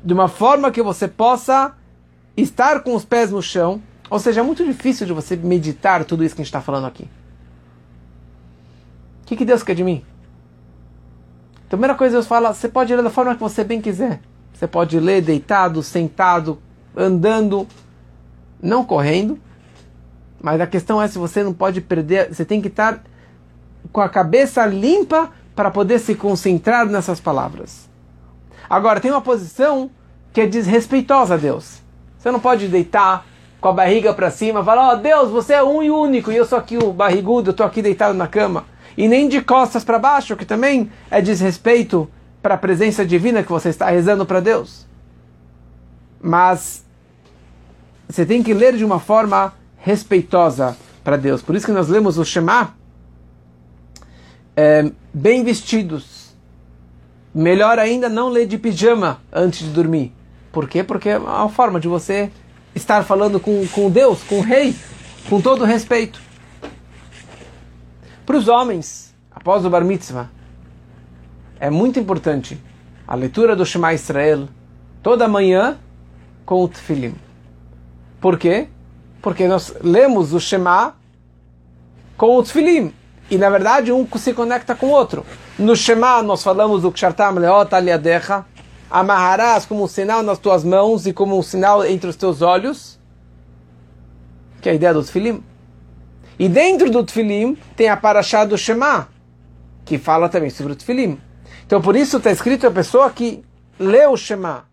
De 0.04 0.16
uma 0.16 0.28
forma 0.28 0.72
que 0.72 0.82
você 0.82 1.08
possa 1.08 1.76
estar 2.36 2.82
com 2.82 2.96
os 2.96 3.06
pés 3.06 3.30
no 3.30 3.40
chão. 3.40 3.80
Ou 4.10 4.18
seja, 4.18 4.40
é 4.40 4.44
muito 4.44 4.66
difícil 4.66 5.06
de 5.06 5.14
você 5.14 5.36
meditar 5.36 6.04
tudo 6.06 6.24
isso 6.24 6.34
que 6.34 6.42
a 6.42 6.44
gente 6.44 6.50
está 6.50 6.60
falando 6.60 6.88
aqui. 6.88 7.04
O 9.22 9.26
que, 9.28 9.36
que 9.36 9.46
Deus 9.46 9.62
quer 9.62 9.76
de 9.76 9.84
mim? 9.84 10.04
A 11.68 11.70
primeira 11.70 11.94
coisa 11.94 12.14
Deus 12.14 12.26
fala, 12.26 12.52
você 12.52 12.68
pode 12.68 12.96
ler 12.96 13.04
da 13.04 13.12
forma 13.12 13.36
que 13.36 13.42
você 13.42 13.64
bem 13.64 13.80
quiser. 13.80 14.20
Você 14.52 14.66
pode 14.66 15.00
ler 15.00 15.22
deitado, 15.22 15.84
sentado, 15.84 16.60
andando, 16.98 17.68
não 18.60 18.84
correndo. 18.84 19.40
Mas 20.44 20.60
a 20.60 20.68
questão 20.68 21.02
é 21.02 21.08
se 21.08 21.18
você 21.18 21.42
não 21.42 21.54
pode 21.54 21.80
perder, 21.80 22.28
você 22.28 22.44
tem 22.44 22.62
que 22.62 22.68
estar 22.68 23.02
com 23.94 24.02
a 24.02 24.10
cabeça 24.10 24.66
limpa 24.66 25.32
para 25.56 25.72
poder 25.72 26.00
se 26.00 26.16
concentrar 26.16 26.86
nessas 26.86 27.22
palavras. 27.22 27.90
Agora, 28.70 29.00
tem 29.00 29.10
uma 29.10 29.22
posição 29.22 29.90
que 30.34 30.42
é 30.42 30.46
desrespeitosa 30.46 31.36
a 31.36 31.38
Deus. 31.38 31.82
Você 32.18 32.30
não 32.30 32.42
pode 32.42 32.68
deitar 32.68 33.26
com 33.62 33.70
a 33.70 33.74
barriga 33.74 34.14
para 34.14 34.30
cima 34.30 34.62
falar: 34.62 34.90
Ó 34.90 34.94
oh, 34.94 34.98
Deus, 34.98 35.30
você 35.32 35.54
é 35.54 35.64
um 35.64 35.82
e 35.82 35.90
único 35.90 36.30
e 36.30 36.36
eu 36.36 36.46
sou 36.46 36.58
aqui 36.58 36.78
o 36.78 36.92
barrigudo, 36.92 37.50
eu 37.50 37.52
estou 37.52 37.66
aqui 37.66 37.82
deitado 37.82 38.14
na 38.14 38.28
cama. 38.28 38.66
E 38.98 39.08
nem 39.08 39.30
de 39.30 39.42
costas 39.42 39.86
para 39.86 39.98
baixo, 39.98 40.36
que 40.36 40.46
também 40.46 40.92
é 41.10 41.22
desrespeito 41.22 42.10
para 42.42 42.56
a 42.56 42.58
presença 42.58 43.06
divina 43.06 43.44
que 43.44 43.52
você 43.52 43.70
está 43.70 43.90
rezando 43.90 44.26
para 44.26 44.42
Deus. 44.42 44.86
Mas 46.22 46.84
você 48.10 48.26
tem 48.26 48.44
que 48.44 48.54
ler 48.54 48.76
de 48.76 48.84
uma 48.84 49.00
forma 49.00 49.54
respeitosa 49.84 50.78
para 51.04 51.18
Deus. 51.18 51.42
Por 51.42 51.56
isso 51.56 51.66
que 51.66 51.72
nós 51.74 51.90
lemos 51.90 52.18
o 52.18 52.24
Shema 52.24 52.74
é, 54.56 54.90
bem 55.14 55.44
vestidos. 55.44 56.34
Melhor 57.36 57.78
ainda 57.78 58.08
não 58.08 58.30
ler 58.30 58.48
de 58.48 58.58
pijama 58.58 59.20
antes 59.32 59.60
de 59.60 59.70
dormir. 59.70 60.14
Por 60.54 60.70
quê? 60.70 60.84
Porque 60.84 61.10
é 61.10 61.18
uma 61.18 61.50
forma 61.50 61.82
de 61.82 61.90
você 61.90 62.32
estar 62.74 63.04
falando 63.04 63.40
com, 63.40 63.68
com 63.68 63.90
Deus, 63.90 64.24
com 64.24 64.40
o 64.40 64.42
rei, 64.42 64.74
com 65.30 65.42
todo 65.42 65.66
respeito. 65.66 66.22
Para 68.26 68.38
os 68.38 68.48
homens, 68.48 69.14
após 69.32 69.66
o 69.66 69.70
Bar 69.70 69.84
Mitzvah, 69.84 70.30
é 71.60 71.70
muito 71.70 72.00
importante 72.00 72.58
a 73.06 73.16
leitura 73.16 73.54
do 73.54 73.66
Shema 73.66 73.94
Israel 73.94 74.48
toda 75.02 75.28
manhã 75.28 75.78
com 76.46 76.64
o 76.64 76.68
Tfilim. 76.70 77.16
Por 78.22 78.38
quê? 78.38 78.70
Porque 79.24 79.48
nós 79.48 79.74
lemos 79.82 80.34
o 80.34 80.40
Shema 80.40 80.98
com 82.18 82.36
o 82.36 82.44
Tfilim. 82.44 82.94
E 83.32 83.38
na 83.38 83.50
verdade 83.50 83.90
um 83.90 84.06
se 84.18 84.34
conecta 84.34 84.76
com 84.76 84.88
o 84.88 84.92
outro. 84.92 85.26
No 85.58 85.78
Shema 85.78 86.22
nós 86.22 86.44
falamos 86.44 86.82
do 86.82 86.92
Kshartam 86.92 87.36
Leot 87.36 87.74
Aliadecha, 87.74 88.46
amarrarás 88.92 89.66
como 89.66 89.86
um 89.86 89.88
sinal 89.88 90.22
nas 90.22 90.38
tuas 90.38 90.66
mãos 90.66 91.08
e 91.08 91.14
como 91.14 91.40
um 91.40 91.42
sinal 91.42 91.86
entre 91.86 92.10
os 92.10 92.18
teus 92.18 92.42
olhos, 92.42 93.00
que 94.62 94.68
é 94.68 94.74
a 94.74 94.76
ideia 94.76 94.94
do 94.94 95.02
Tfilim. 95.02 95.42
E 96.38 96.50
dentro 96.50 96.92
do 96.92 97.02
Tfilim 97.02 97.58
tem 97.78 97.88
a 97.88 97.96
Parashá 97.96 98.44
do 98.44 98.58
Shema, 98.58 99.08
que 99.86 99.98
fala 99.98 100.28
também 100.28 100.50
sobre 100.50 100.74
o 100.74 100.76
Tfilim. 100.76 101.18
Então 101.66 101.82
por 101.82 101.96
isso 101.96 102.18
está 102.18 102.30
escrito 102.30 102.68
a 102.68 102.72
pessoa 102.72 103.10
que 103.10 103.42
lê 103.80 104.06
o 104.06 104.18
Shema 104.18 104.66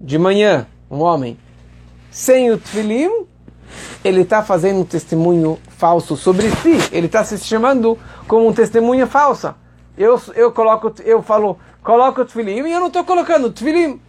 de 0.00 0.18
manhã, 0.18 0.66
um 0.90 0.98
homem, 0.98 1.38
sem 2.10 2.50
o 2.50 2.58
Tfilim, 2.58 3.30
ele 4.04 4.22
está 4.22 4.42
fazendo 4.42 4.80
um 4.80 4.84
testemunho 4.84 5.58
falso 5.68 6.16
sobre 6.16 6.50
si. 6.50 6.76
Ele 6.92 7.06
está 7.06 7.24
se 7.24 7.38
chamando 7.38 7.98
como 8.26 8.48
um 8.48 8.52
testemunha 8.52 9.06
falsa. 9.06 9.54
Eu, 9.96 10.20
eu 10.34 10.50
coloco, 10.52 10.92
eu 11.04 11.22
falo, 11.22 11.58
coloca 11.82 12.22
o 12.22 12.24
tefilim 12.24 12.66
e 12.66 12.72
eu 12.72 12.80
não 12.80 12.86
estou 12.88 13.04
colocando 13.04 13.46
o 13.46 13.52
tefilim. 13.52 14.00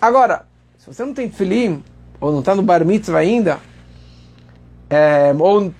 Agora, 0.00 0.46
se 0.78 0.86
você 0.86 1.04
não 1.04 1.14
tem 1.14 1.28
tefilim, 1.28 1.82
ou 2.20 2.32
não 2.32 2.40
está 2.40 2.54
no 2.54 2.62
bar 2.62 2.84
mitzvah 2.84 3.18
ainda, 3.18 3.60
é, 4.90 5.34
ou 5.38 5.72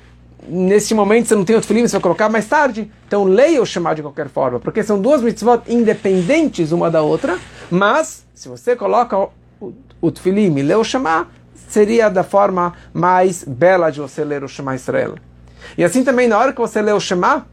nesse 0.48 0.94
momento 0.94 1.26
você 1.26 1.34
não 1.34 1.44
tem 1.44 1.56
o 1.56 1.60
tefilim, 1.60 1.86
você 1.86 1.92
vai 1.92 2.00
colocar 2.02 2.28
mais 2.28 2.46
tarde, 2.46 2.90
então 3.06 3.24
leia 3.24 3.60
o 3.60 3.66
chamar 3.66 3.94
de 3.94 4.02
qualquer 4.02 4.28
forma, 4.28 4.58
porque 4.58 4.82
são 4.82 5.00
duas 5.00 5.22
mitzvot 5.22 5.62
independentes 5.68 6.72
uma 6.72 6.90
da 6.90 7.02
outra, 7.02 7.38
mas 7.70 8.26
se 8.34 8.48
você 8.48 8.74
coloca 8.74 9.18
o, 9.60 9.72
o 10.00 10.10
tefilim 10.10 10.56
e 10.56 10.62
lê 10.62 10.74
o 10.74 10.84
chamar, 10.84 11.32
seria 11.54 12.08
da 12.08 12.22
forma 12.22 12.74
mais 12.92 13.44
bela 13.44 13.90
de 13.90 14.00
você 14.00 14.24
ler 14.24 14.44
o 14.44 14.48
Shema 14.48 14.74
Israel. 14.74 15.16
E 15.76 15.84
assim 15.84 16.04
também, 16.04 16.28
na 16.28 16.38
hora 16.38 16.52
que 16.52 16.60
você 16.60 16.82
lê 16.82 16.92
o 16.92 17.00
Shema, 17.00 17.46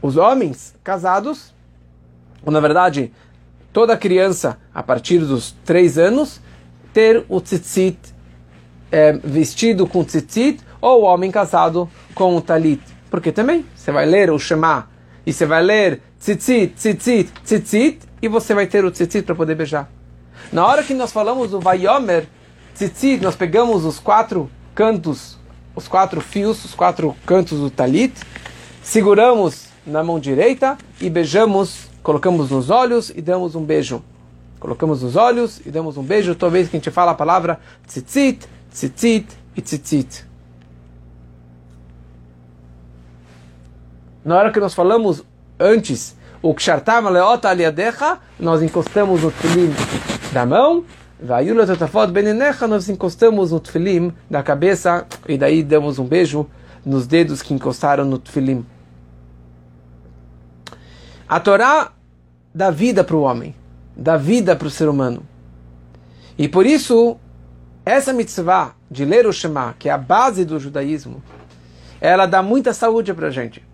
os 0.00 0.16
homens 0.16 0.74
casados, 0.84 1.54
ou 2.44 2.52
na 2.52 2.60
verdade, 2.60 3.12
toda 3.72 3.96
criança 3.96 4.58
a 4.74 4.82
partir 4.82 5.18
dos 5.18 5.52
três 5.64 5.98
anos, 5.98 6.40
ter 6.92 7.24
o 7.28 7.40
tzitzit 7.40 7.98
é, 8.92 9.12
vestido 9.12 9.86
com 9.86 10.04
tzitzit, 10.04 10.60
ou 10.80 11.02
o 11.02 11.04
homem 11.04 11.30
casado 11.30 11.88
com 12.14 12.36
o 12.36 12.40
talit. 12.40 12.80
Porque 13.10 13.32
também 13.32 13.64
você 13.74 13.90
vai 13.90 14.06
ler 14.06 14.30
o 14.30 14.38
Shema 14.38 14.88
e 15.26 15.32
você 15.32 15.46
vai 15.46 15.62
ler 15.62 16.02
tzitzit, 16.20 16.74
tzitzit, 16.74 17.32
tzitzit, 17.42 17.98
e 18.22 18.28
você 18.28 18.54
vai 18.54 18.66
ter 18.66 18.84
o 18.84 18.90
tzitzit 18.90 19.24
para 19.24 19.34
poder 19.34 19.54
beijar. 19.54 19.90
Na 20.52 20.66
hora 20.66 20.82
que 20.82 20.94
nós 20.94 21.10
falamos 21.10 21.50
do 21.50 21.60
Vayomer, 21.60 22.28
tzitzit, 22.74 23.22
nós 23.22 23.36
pegamos 23.36 23.84
os 23.84 24.00
quatro 24.00 24.50
cantos, 24.74 25.38
os 25.74 25.86
quatro 25.86 26.20
fios, 26.20 26.64
os 26.64 26.74
quatro 26.74 27.14
cantos 27.24 27.60
do 27.60 27.70
talit, 27.70 28.12
seguramos 28.82 29.68
na 29.86 30.02
mão 30.02 30.18
direita 30.18 30.76
e 31.00 31.08
beijamos, 31.08 31.88
colocamos 32.02 32.50
nos 32.50 32.70
olhos 32.70 33.10
e 33.10 33.22
damos 33.22 33.54
um 33.54 33.64
beijo. 33.64 34.02
Colocamos 34.58 35.02
nos 35.02 35.14
olhos 35.14 35.60
e 35.64 35.70
damos 35.70 35.96
um 35.96 36.02
beijo 36.02 36.34
toda 36.34 36.52
vez 36.52 36.68
que 36.68 36.76
a 36.76 36.78
gente 36.80 36.90
fala 36.90 37.12
a 37.12 37.14
palavra 37.14 37.60
tzitzit, 37.86 38.48
tzitzit 38.72 39.26
e 39.56 39.60
tzitzit. 39.60 40.26
Na 44.24 44.36
hora 44.36 44.50
que 44.50 44.58
nós 44.58 44.74
falamos 44.74 45.22
antes, 45.60 46.16
o 46.42 46.54
kshartam 46.54 47.10
leota 47.10 47.50
aliadecha, 47.50 48.18
nós 48.40 48.62
encostamos 48.62 49.22
no 49.22 49.30
tefilin 49.30 49.72
da 50.32 50.46
mão 50.46 50.84
Vaiula 51.20 51.66
Totafot 51.66 52.08
Benenecha, 52.08 52.66
nós 52.66 52.88
encostamos 52.88 53.52
no 53.52 53.60
tefilim 53.60 54.12
da 54.28 54.42
cabeça 54.42 55.06
e 55.28 55.38
daí 55.38 55.62
damos 55.62 55.98
um 55.98 56.04
beijo 56.04 56.46
nos 56.84 57.06
dedos 57.06 57.40
que 57.40 57.54
encostaram 57.54 58.04
no 58.04 58.18
tefilim. 58.18 58.66
A 61.28 61.38
Torá 61.38 61.92
dá 62.52 62.70
vida 62.70 63.04
para 63.04 63.16
o 63.16 63.22
homem, 63.22 63.54
dá 63.96 64.16
vida 64.16 64.56
para 64.56 64.66
o 64.66 64.70
ser 64.70 64.88
humano. 64.88 65.22
E 66.36 66.48
por 66.48 66.66
isso, 66.66 67.16
essa 67.86 68.12
mitzvah 68.12 68.74
de 68.90 69.04
ler 69.04 69.24
o 69.26 69.32
Shema, 69.32 69.74
que 69.78 69.88
é 69.88 69.92
a 69.92 69.98
base 69.98 70.44
do 70.44 70.58
judaísmo, 70.58 71.22
ela 72.00 72.26
dá 72.26 72.42
muita 72.42 72.74
saúde 72.74 73.14
para 73.14 73.28
a 73.28 73.30
gente. 73.30 73.64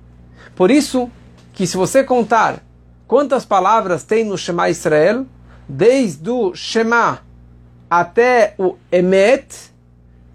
Por 0.55 0.71
isso, 0.71 1.11
que 1.55 1.67
se 1.67 1.77
você 1.77 2.05
contar 2.05 2.63
quantas 3.07 3.47
palavras 3.47 4.05
tem 4.05 4.25
no 4.25 4.37
Shema 4.37 4.69
Israel, 4.69 5.27
desde 5.67 6.29
o 6.29 6.55
Shema 6.55 7.30
até 7.91 8.55
o 8.57 8.77
Emet 8.93 9.73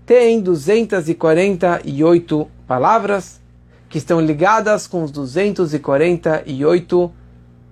tem 0.05 0.41
248 0.41 2.51
palavras 2.67 3.39
que 3.87 3.97
estão 3.97 4.19
ligadas 4.19 4.85
com 4.87 5.03
os 5.03 5.11
248 5.11 7.13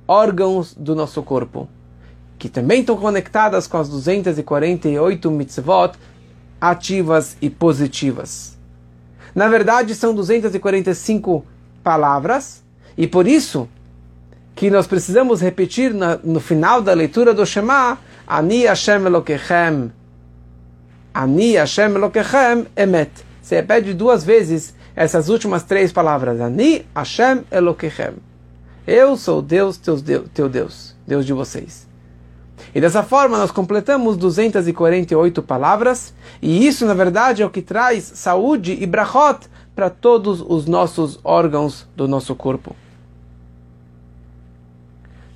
órgãos 0.08 0.74
do 0.74 0.96
nosso 0.96 1.22
corpo, 1.22 1.68
que 2.40 2.48
também 2.48 2.80
estão 2.80 2.96
conectadas 2.96 3.68
com 3.68 3.78
as 3.78 3.90
248 3.90 5.30
mitzvot 5.30 5.92
ativas 6.62 7.36
e 7.42 7.50
positivas. 7.50 8.58
Na 9.36 9.50
verdade, 9.50 9.94
são 9.96 10.16
245 10.16 11.46
palavras, 11.84 12.64
e 12.98 13.06
por 13.06 13.28
isso 13.28 13.68
que 14.56 14.70
nós 14.70 14.88
precisamos 14.88 15.42
repetir 15.42 15.94
na, 15.94 16.18
no 16.24 16.40
final 16.40 16.82
da 16.82 16.94
leitura 16.94 17.34
do 17.34 17.46
Shema 17.46 18.00
Ani 18.28 18.66
Hashem 18.66 19.06
Elokechem. 19.06 19.92
Ani 21.14 21.56
Hashem 21.56 21.96
Elokechem 21.96 22.66
Emet. 22.76 23.12
Você 23.42 23.58
repete 23.58 23.94
duas 23.94 24.24
vezes 24.24 24.74
essas 24.96 25.30
últimas 25.30 25.64
três 25.64 25.92
palavras: 25.92 26.40
Ani 26.40 26.86
Hashem 26.96 27.44
Elokechem. 27.52 28.16
Eu 28.86 29.16
sou 29.16 29.42
Deus, 29.42 29.78
teu, 29.78 30.02
teu 30.34 30.50
Deus, 30.50 30.96
Deus 31.08 31.26
de 31.26 31.34
vocês. 31.34 31.88
E 32.76 32.82
dessa 32.82 33.04
forma 33.04 33.38
nós 33.38 33.52
completamos 33.52 34.18
248 34.18 35.44
palavras, 35.44 36.14
e 36.42 36.66
isso 36.66 36.86
na 36.86 36.94
verdade 36.94 37.42
é 37.42 37.46
o 37.46 37.50
que 37.50 37.62
traz 37.62 38.04
saúde 38.16 38.78
e 38.80 38.86
brachot 38.86 39.48
para 39.76 39.90
todos 39.90 40.42
os 40.42 40.66
nossos 40.66 41.20
órgãos 41.24 41.88
do 41.96 42.08
nosso 42.08 42.36
corpo. 42.36 42.76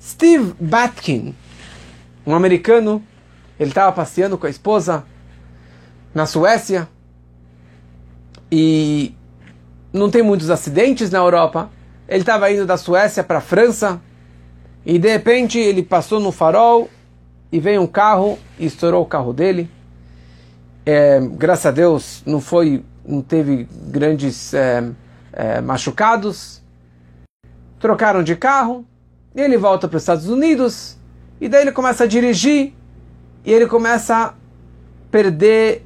Steve 0.00 0.54
Batkin, 0.58 1.34
um 2.28 2.34
americano, 2.34 3.02
ele 3.58 3.70
estava 3.70 3.90
passeando 3.90 4.36
com 4.36 4.46
a 4.46 4.50
esposa 4.50 5.02
na 6.14 6.26
Suécia 6.26 6.86
e 8.52 9.14
não 9.90 10.10
tem 10.10 10.22
muitos 10.22 10.50
acidentes 10.50 11.10
na 11.10 11.18
Europa. 11.18 11.70
Ele 12.06 12.20
estava 12.20 12.50
indo 12.52 12.66
da 12.66 12.76
Suécia 12.76 13.24
para 13.24 13.38
a 13.38 13.40
França 13.40 13.98
e 14.84 14.98
de 14.98 15.08
repente 15.08 15.58
ele 15.58 15.82
passou 15.82 16.20
no 16.20 16.30
farol 16.30 16.90
e 17.50 17.58
veio 17.58 17.80
um 17.80 17.86
carro 17.86 18.38
e 18.58 18.66
estourou 18.66 19.02
o 19.02 19.06
carro 19.06 19.32
dele. 19.32 19.70
É, 20.84 21.20
graças 21.20 21.64
a 21.64 21.70
Deus 21.70 22.22
não 22.26 22.42
foi, 22.42 22.84
não 23.06 23.22
teve 23.22 23.66
grandes 23.86 24.52
é, 24.52 24.84
é, 25.32 25.62
machucados. 25.62 26.60
Trocaram 27.80 28.22
de 28.22 28.36
carro. 28.36 28.84
Ele 29.34 29.56
volta 29.56 29.88
para 29.88 29.96
os 29.96 30.02
Estados 30.02 30.28
Unidos 30.28 30.97
e 31.40 31.48
daí 31.48 31.62
ele 31.62 31.72
começa 31.72 32.04
a 32.04 32.06
dirigir 32.06 32.72
e 33.44 33.52
ele 33.52 33.66
começa 33.66 34.16
a 34.16 34.34
perder 35.10 35.84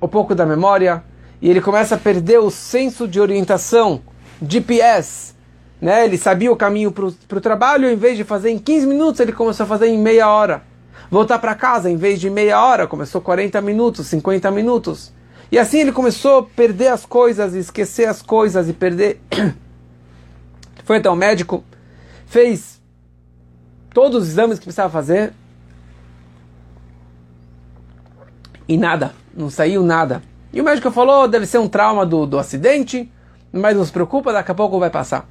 um 0.00 0.08
pouco 0.08 0.34
da 0.34 0.46
memória 0.46 1.02
e 1.40 1.50
ele 1.50 1.60
começa 1.60 1.94
a 1.94 1.98
perder 1.98 2.38
o 2.38 2.50
senso 2.50 3.06
de 3.06 3.20
orientação, 3.20 4.00
GPS. 4.42 5.34
Né? 5.80 6.04
Ele 6.04 6.16
sabia 6.16 6.50
o 6.50 6.56
caminho 6.56 6.90
para 6.90 7.04
o 7.06 7.40
trabalho, 7.40 7.88
em 7.88 7.96
vez 7.96 8.16
de 8.16 8.24
fazer 8.24 8.50
em 8.50 8.58
15 8.58 8.86
minutos, 8.86 9.20
ele 9.20 9.32
começou 9.32 9.64
a 9.64 9.66
fazer 9.66 9.88
em 9.88 9.98
meia 9.98 10.28
hora. 10.28 10.62
Voltar 11.10 11.38
para 11.38 11.54
casa, 11.54 11.90
em 11.90 11.96
vez 11.96 12.18
de 12.18 12.28
meia 12.28 12.60
hora, 12.60 12.86
começou 12.86 13.20
40 13.20 13.60
minutos, 13.60 14.06
50 14.06 14.50
minutos. 14.50 15.12
E 15.52 15.58
assim 15.58 15.80
ele 15.80 15.92
começou 15.92 16.38
a 16.38 16.42
perder 16.42 16.88
as 16.88 17.06
coisas, 17.06 17.54
esquecer 17.54 18.08
as 18.08 18.22
coisas 18.22 18.68
e 18.68 18.72
perder. 18.72 19.20
Foi 20.84 20.96
até 20.96 21.10
o 21.10 21.16
médico, 21.16 21.62
fez 22.26 22.75
todos 23.96 24.24
os 24.24 24.28
exames 24.28 24.58
que 24.58 24.66
precisava 24.66 24.90
fazer 24.90 25.32
e 28.68 28.76
nada, 28.76 29.14
não 29.34 29.48
saiu 29.48 29.82
nada. 29.82 30.22
E 30.52 30.60
o 30.60 30.64
médico 30.64 30.90
falou, 30.90 31.26
deve 31.26 31.46
ser 31.46 31.56
um 31.56 31.66
trauma 31.66 32.04
do, 32.04 32.26
do 32.26 32.38
acidente, 32.38 33.10
mas 33.50 33.74
não 33.74 33.82
se 33.82 33.90
preocupa, 33.90 34.34
daqui 34.34 34.50
a 34.50 34.54
pouco 34.54 34.78
vai 34.78 34.90
passar. 34.90 35.26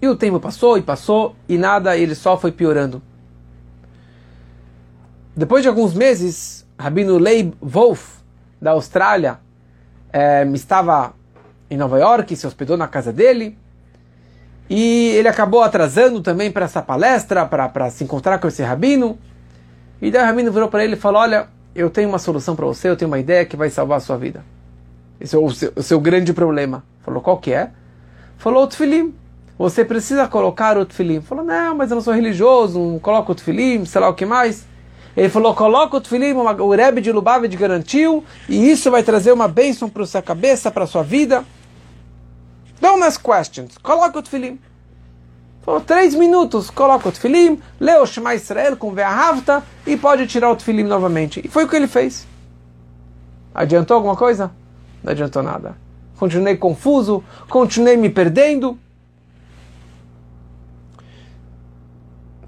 E 0.00 0.08
o 0.08 0.16
tempo 0.16 0.40
passou 0.40 0.78
e 0.78 0.82
passou 0.82 1.36
e 1.46 1.58
nada, 1.58 1.94
ele 1.94 2.14
só 2.14 2.38
foi 2.38 2.50
piorando. 2.50 3.02
Depois 5.36 5.62
de 5.62 5.68
alguns 5.68 5.92
meses, 5.92 6.66
Rabino 6.78 7.18
Leib 7.18 7.52
Wolf, 7.60 8.20
da 8.58 8.70
Austrália, 8.70 9.38
é, 10.10 10.46
estava 10.54 11.12
em 11.68 11.76
Nova 11.76 11.98
York, 11.98 12.34
se 12.36 12.46
hospedou 12.46 12.78
na 12.78 12.88
casa 12.88 13.12
dele, 13.12 13.58
e 14.74 15.10
ele 15.10 15.28
acabou 15.28 15.62
atrasando 15.62 16.22
também 16.22 16.50
para 16.50 16.64
essa 16.64 16.80
palestra, 16.80 17.44
para 17.44 17.90
se 17.90 18.04
encontrar 18.04 18.38
com 18.38 18.48
esse 18.48 18.62
rabino. 18.62 19.18
E 20.00 20.10
daí 20.10 20.22
o 20.22 20.24
rabino 20.24 20.50
virou 20.50 20.66
para 20.66 20.82
ele 20.82 20.94
e 20.94 20.98
falou: 20.98 21.20
Olha, 21.20 21.48
eu 21.74 21.90
tenho 21.90 22.08
uma 22.08 22.18
solução 22.18 22.56
para 22.56 22.64
você, 22.64 22.88
eu 22.88 22.96
tenho 22.96 23.10
uma 23.10 23.18
ideia 23.18 23.44
que 23.44 23.54
vai 23.54 23.68
salvar 23.68 23.98
a 23.98 24.00
sua 24.00 24.16
vida. 24.16 24.42
Esse 25.20 25.36
é 25.36 25.38
o 25.38 25.50
seu, 25.50 25.72
o 25.76 25.82
seu 25.82 26.00
grande 26.00 26.32
problema. 26.32 26.82
Falou, 27.02 27.20
qual 27.20 27.36
que 27.36 27.52
é? 27.52 27.68
Falou, 28.38 28.62
o 28.62 28.66
tefilim. 28.66 29.14
Você 29.58 29.84
precisa 29.84 30.26
colocar 30.26 30.78
o 30.78 30.86
tefilim. 30.86 31.20
Falou, 31.20 31.44
não, 31.44 31.76
mas 31.76 31.90
eu 31.90 31.96
não 31.96 32.02
sou 32.02 32.14
religioso, 32.14 32.78
não 32.78 32.98
coloco 32.98 33.32
o 33.32 33.34
tefilim, 33.34 33.84
sei 33.84 34.00
lá 34.00 34.08
o 34.08 34.14
que 34.14 34.24
mais. 34.24 34.66
Ele 35.14 35.28
falou, 35.28 35.54
coloca 35.54 35.98
o 35.98 36.00
tefilim, 36.00 36.32
o 36.32 36.70
Rebbe 36.70 37.02
de 37.02 37.12
Lubavitch 37.12 37.54
garantiu, 37.56 38.24
e 38.48 38.70
isso 38.70 38.90
vai 38.90 39.02
trazer 39.02 39.32
uma 39.32 39.48
bênção 39.48 39.86
para 39.86 40.06
sua 40.06 40.22
cabeça, 40.22 40.70
para 40.70 40.86
sua 40.86 41.02
vida. 41.02 41.44
Don't 42.82 43.00
ask 43.04 43.22
questions. 43.22 43.78
Coloca 43.78 44.18
o 44.18 44.22
tefilim. 44.22 44.58
Falou, 45.62 45.80
três 45.80 46.16
minutos, 46.16 46.68
coloca 46.68 47.08
o 47.08 47.12
tefilim, 47.12 47.62
lê 47.78 47.94
o 47.94 48.04
Shema 48.04 48.34
Israel 48.34 48.76
com 48.76 48.90
Ve'ahavta 48.90 49.62
e 49.86 49.96
pode 49.96 50.26
tirar 50.26 50.50
o 50.50 50.56
tefilim 50.56 50.82
novamente. 50.82 51.40
E 51.44 51.48
foi 51.48 51.62
o 51.62 51.68
que 51.68 51.76
ele 51.76 51.86
fez. 51.86 52.26
Adiantou 53.54 53.94
alguma 53.94 54.16
coisa? 54.16 54.50
Não 55.00 55.12
adiantou 55.12 55.44
nada. 55.44 55.76
Continuei 56.18 56.56
confuso, 56.56 57.22
continuei 57.48 57.96
me 57.96 58.10
perdendo. 58.10 58.76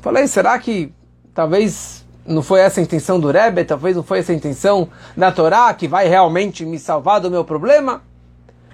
Falei, 0.00 0.26
será 0.26 0.58
que 0.58 0.92
talvez 1.32 2.04
não 2.26 2.42
foi 2.42 2.58
essa 2.58 2.80
a 2.80 2.82
intenção 2.82 3.20
do 3.20 3.30
Rebbe, 3.30 3.64
talvez 3.64 3.94
não 3.94 4.02
foi 4.02 4.18
essa 4.18 4.32
a 4.32 4.34
intenção 4.34 4.88
da 5.16 5.30
Torá 5.30 5.72
que 5.74 5.86
vai 5.86 6.08
realmente 6.08 6.66
me 6.66 6.80
salvar 6.80 7.20
do 7.20 7.30
meu 7.30 7.44
problema? 7.44 8.02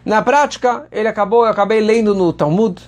Na 0.04 0.22
prática, 0.22 0.86
ele 0.90 1.08
acabou, 1.08 1.44
eu 1.44 1.50
acabei 1.50 1.80
lendo 1.80 2.14
no 2.14 2.32
Talmud, 2.32 2.80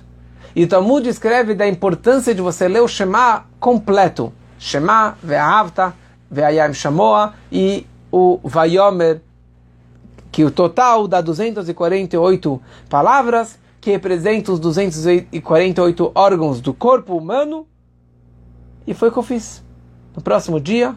e 0.54 0.64
o 0.64 0.68
Talmud 0.68 1.08
escreve 1.08 1.54
da 1.54 1.66
importância 1.66 2.34
de 2.34 2.42
você 2.42 2.68
ler 2.68 2.80
o 2.80 2.88
Shema 2.88 3.46
completo. 3.58 4.32
Shema, 4.58 5.16
Ve'ahavta, 5.22 5.94
Ve'ayam 6.30 6.72
Shamoa 6.72 7.34
e 7.50 7.86
o 8.10 8.38
Vayomer, 8.44 9.20
que 10.30 10.44
o 10.44 10.50
total 10.50 11.08
dá 11.08 11.20
248 11.20 12.62
palavras, 12.88 13.58
que 13.80 13.90
representam 13.90 14.54
os 14.54 14.60
248 14.60 16.12
órgãos 16.14 16.60
do 16.60 16.72
corpo 16.72 17.16
humano. 17.16 17.66
E 18.86 18.94
foi 18.94 19.08
o 19.08 19.12
que 19.12 19.18
eu 19.18 19.22
fiz. 19.22 19.62
No 20.14 20.22
próximo 20.22 20.60
dia, 20.60 20.94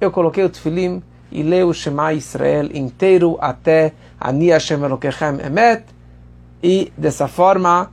eu 0.00 0.10
coloquei 0.10 0.44
o 0.44 0.48
tefilim 0.48 1.02
e 1.30 1.42
leio 1.42 1.68
o 1.68 1.74
Shema 1.74 2.12
Israel 2.12 2.68
inteiro 2.72 3.36
até 3.40 3.92
Ani 4.28 4.50
Hashem 4.50 4.82
Elokechem 4.82 5.40
Emet. 5.40 5.84
E 6.62 6.92
dessa 6.96 7.26
forma 7.26 7.90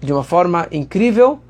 de 0.00 0.12
uma 0.12 0.22
forma 0.22 0.68
incrível, 0.70 1.40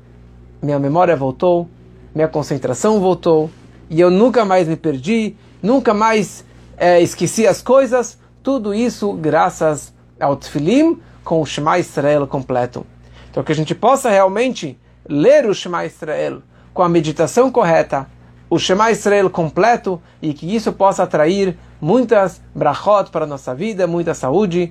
minha 0.61 0.79
memória 0.79 1.15
voltou, 1.15 1.69
minha 2.15 2.27
concentração 2.27 2.99
voltou, 2.99 3.49
e 3.89 3.99
eu 3.99 4.09
nunca 4.09 4.43
mais 4.43 4.67
me 4.67 4.75
perdi, 4.75 5.35
nunca 5.61 5.93
mais 5.93 6.43
é, 6.77 7.01
esqueci 7.01 7.45
as 7.45 7.61
coisas, 7.61 8.17
tudo 8.41 8.73
isso 8.73 9.13
graças 9.13 9.93
ao 10.19 10.35
Tfilim 10.35 10.99
com 11.23 11.41
o 11.41 11.45
Shema 11.45 11.77
Israel 11.77 12.25
completo. 12.25 12.85
Então 13.29 13.43
que 13.43 13.51
a 13.51 13.55
gente 13.55 13.75
possa 13.75 14.09
realmente 14.09 14.77
ler 15.07 15.45
o 15.45 15.53
Shema 15.53 15.85
Israel 15.85 16.41
com 16.73 16.81
a 16.81 16.89
meditação 16.89 17.51
correta, 17.51 18.07
o 18.49 18.57
Shema 18.57 18.91
Israel 18.91 19.29
completo 19.29 20.01
e 20.21 20.33
que 20.33 20.55
isso 20.55 20.71
possa 20.71 21.03
atrair 21.03 21.57
muitas 21.81 22.41
brachot 22.55 23.11
para 23.11 23.25
a 23.25 23.27
nossa 23.27 23.53
vida, 23.53 23.85
muita 23.85 24.13
saúde 24.13 24.65